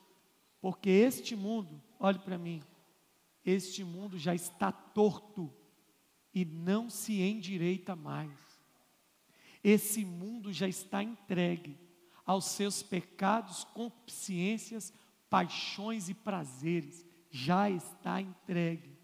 [0.59, 2.63] porque este mundo, olhe para mim,
[3.45, 5.55] este mundo já está torto
[6.35, 8.31] e não se endireita mais.
[9.63, 11.79] Esse mundo já está entregue
[12.27, 14.93] aos seus pecados, consciências,
[15.31, 18.99] paixões e prazeres, já está entregue.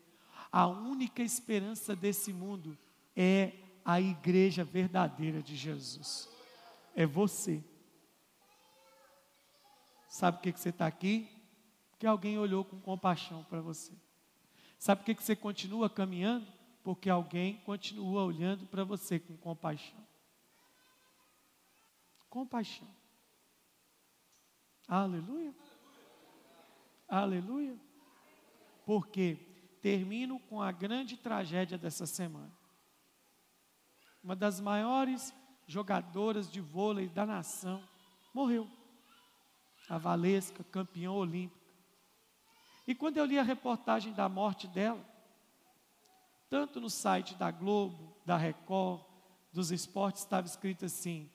[0.50, 2.76] A única esperança desse mundo
[3.14, 3.52] é
[3.84, 6.28] a igreja verdadeira de Jesus.
[6.94, 7.62] É você.
[10.08, 11.28] Sabe por que você está aqui?
[11.90, 13.92] Porque alguém olhou com compaixão para você.
[14.78, 16.46] Sabe por que, que você continua caminhando?
[16.82, 20.06] Porque alguém continua olhando para você com compaixão.
[22.28, 22.88] Compaixão.
[24.86, 25.54] Aleluia.
[27.08, 27.78] Aleluia.
[28.86, 29.36] Porque
[29.82, 32.52] termino com a grande tragédia dessa semana.
[34.22, 35.34] Uma das maiores
[35.66, 37.82] jogadoras de vôlei da nação
[38.34, 38.68] morreu.
[39.88, 41.60] A Valesca, campeã olímpica.
[42.86, 45.04] E quando eu li a reportagem da morte dela,
[46.50, 49.02] tanto no site da Globo, da Record,
[49.52, 51.30] dos esportes, estava escrito assim: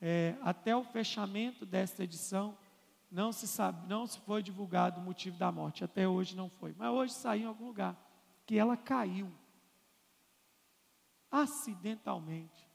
[0.00, 2.56] é, até o fechamento desta edição,
[3.10, 5.84] não se sabe, não se foi divulgado o motivo da morte.
[5.84, 6.74] Até hoje não foi.
[6.78, 7.96] Mas hoje saiu em algum lugar
[8.46, 9.30] que ela caiu
[11.30, 12.68] acidentalmente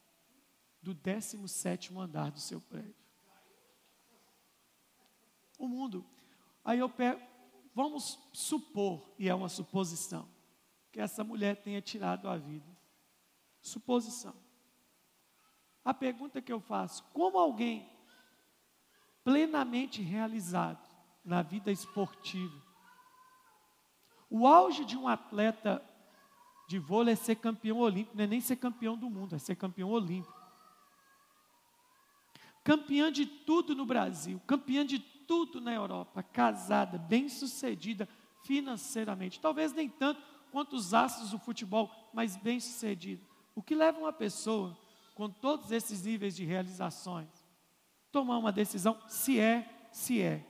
[0.82, 2.94] do 17 andar do seu prédio.
[5.58, 6.06] O mundo.
[6.64, 7.20] Aí eu pego,
[7.74, 10.28] vamos supor, e é uma suposição,
[10.92, 12.66] que essa mulher tenha tirado a vida.
[13.60, 14.34] Suposição.
[15.84, 17.88] A pergunta que eu faço: como alguém
[19.22, 20.88] plenamente realizado
[21.24, 22.60] na vida esportiva,
[24.28, 25.84] o auge de um atleta
[26.68, 29.56] de vôlei é ser campeão olímpico, não é nem ser campeão do mundo, é ser
[29.56, 30.38] campeão olímpico.
[32.62, 38.08] Campeã de tudo no Brasil, campeã de tudo na Europa, casada, bem-sucedida
[38.44, 39.40] financeiramente.
[39.40, 43.24] Talvez nem tanto quanto os astros do futebol, mas bem-sucedida.
[43.54, 44.76] O que leva uma pessoa
[45.14, 47.28] com todos esses níveis de realizações
[48.10, 50.44] tomar uma decisão, se é, se é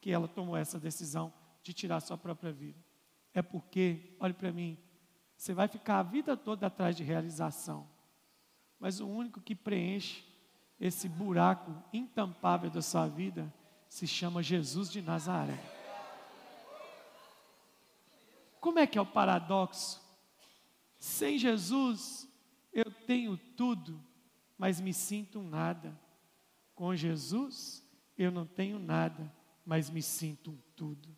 [0.00, 1.32] que ela tomou essa decisão
[1.62, 2.78] de tirar sua própria vida?
[3.32, 4.76] É porque, olhe para mim,
[5.36, 7.88] você vai ficar a vida toda atrás de realização,
[8.78, 10.24] mas o único que preenche
[10.78, 13.52] esse buraco intampável da sua vida
[13.88, 15.79] se chama Jesus de Nazaré.
[18.60, 20.00] Como é que é o paradoxo?
[20.98, 22.28] Sem Jesus,
[22.72, 24.02] eu tenho tudo,
[24.58, 25.98] mas me sinto um nada.
[26.74, 27.82] Com Jesus,
[28.16, 29.34] eu não tenho nada,
[29.64, 31.16] mas me sinto um tudo.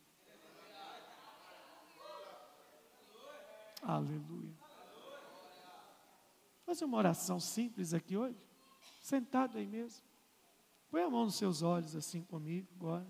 [3.81, 4.55] Aleluia.
[6.65, 8.47] Fazer uma oração simples aqui hoje,
[9.01, 10.05] sentado aí mesmo.
[10.89, 13.05] Põe a mão nos seus olhos assim comigo agora.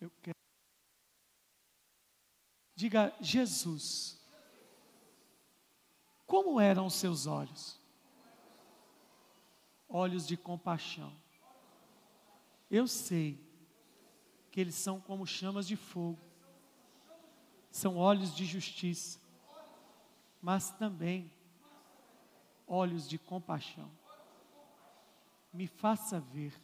[0.00, 0.36] Eu quero.
[2.82, 4.20] Diga, Jesus.
[6.26, 7.80] Como eram os seus olhos?
[9.88, 11.16] Olhos de compaixão.
[12.68, 13.40] Eu sei
[14.50, 16.18] que eles são como chamas de fogo,
[17.70, 19.20] são olhos de justiça,
[20.40, 21.32] mas também
[22.66, 23.92] olhos de compaixão.
[25.52, 26.60] Me faça ver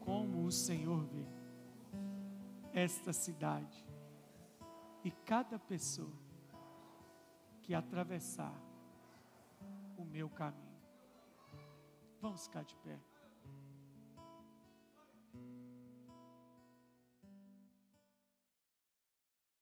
[0.00, 1.24] como o Senhor vê
[2.74, 3.88] esta cidade
[5.04, 6.12] e cada pessoa
[7.62, 8.54] que atravessar
[9.96, 10.70] o meu caminho.
[12.20, 12.98] Vamos ficar de pé.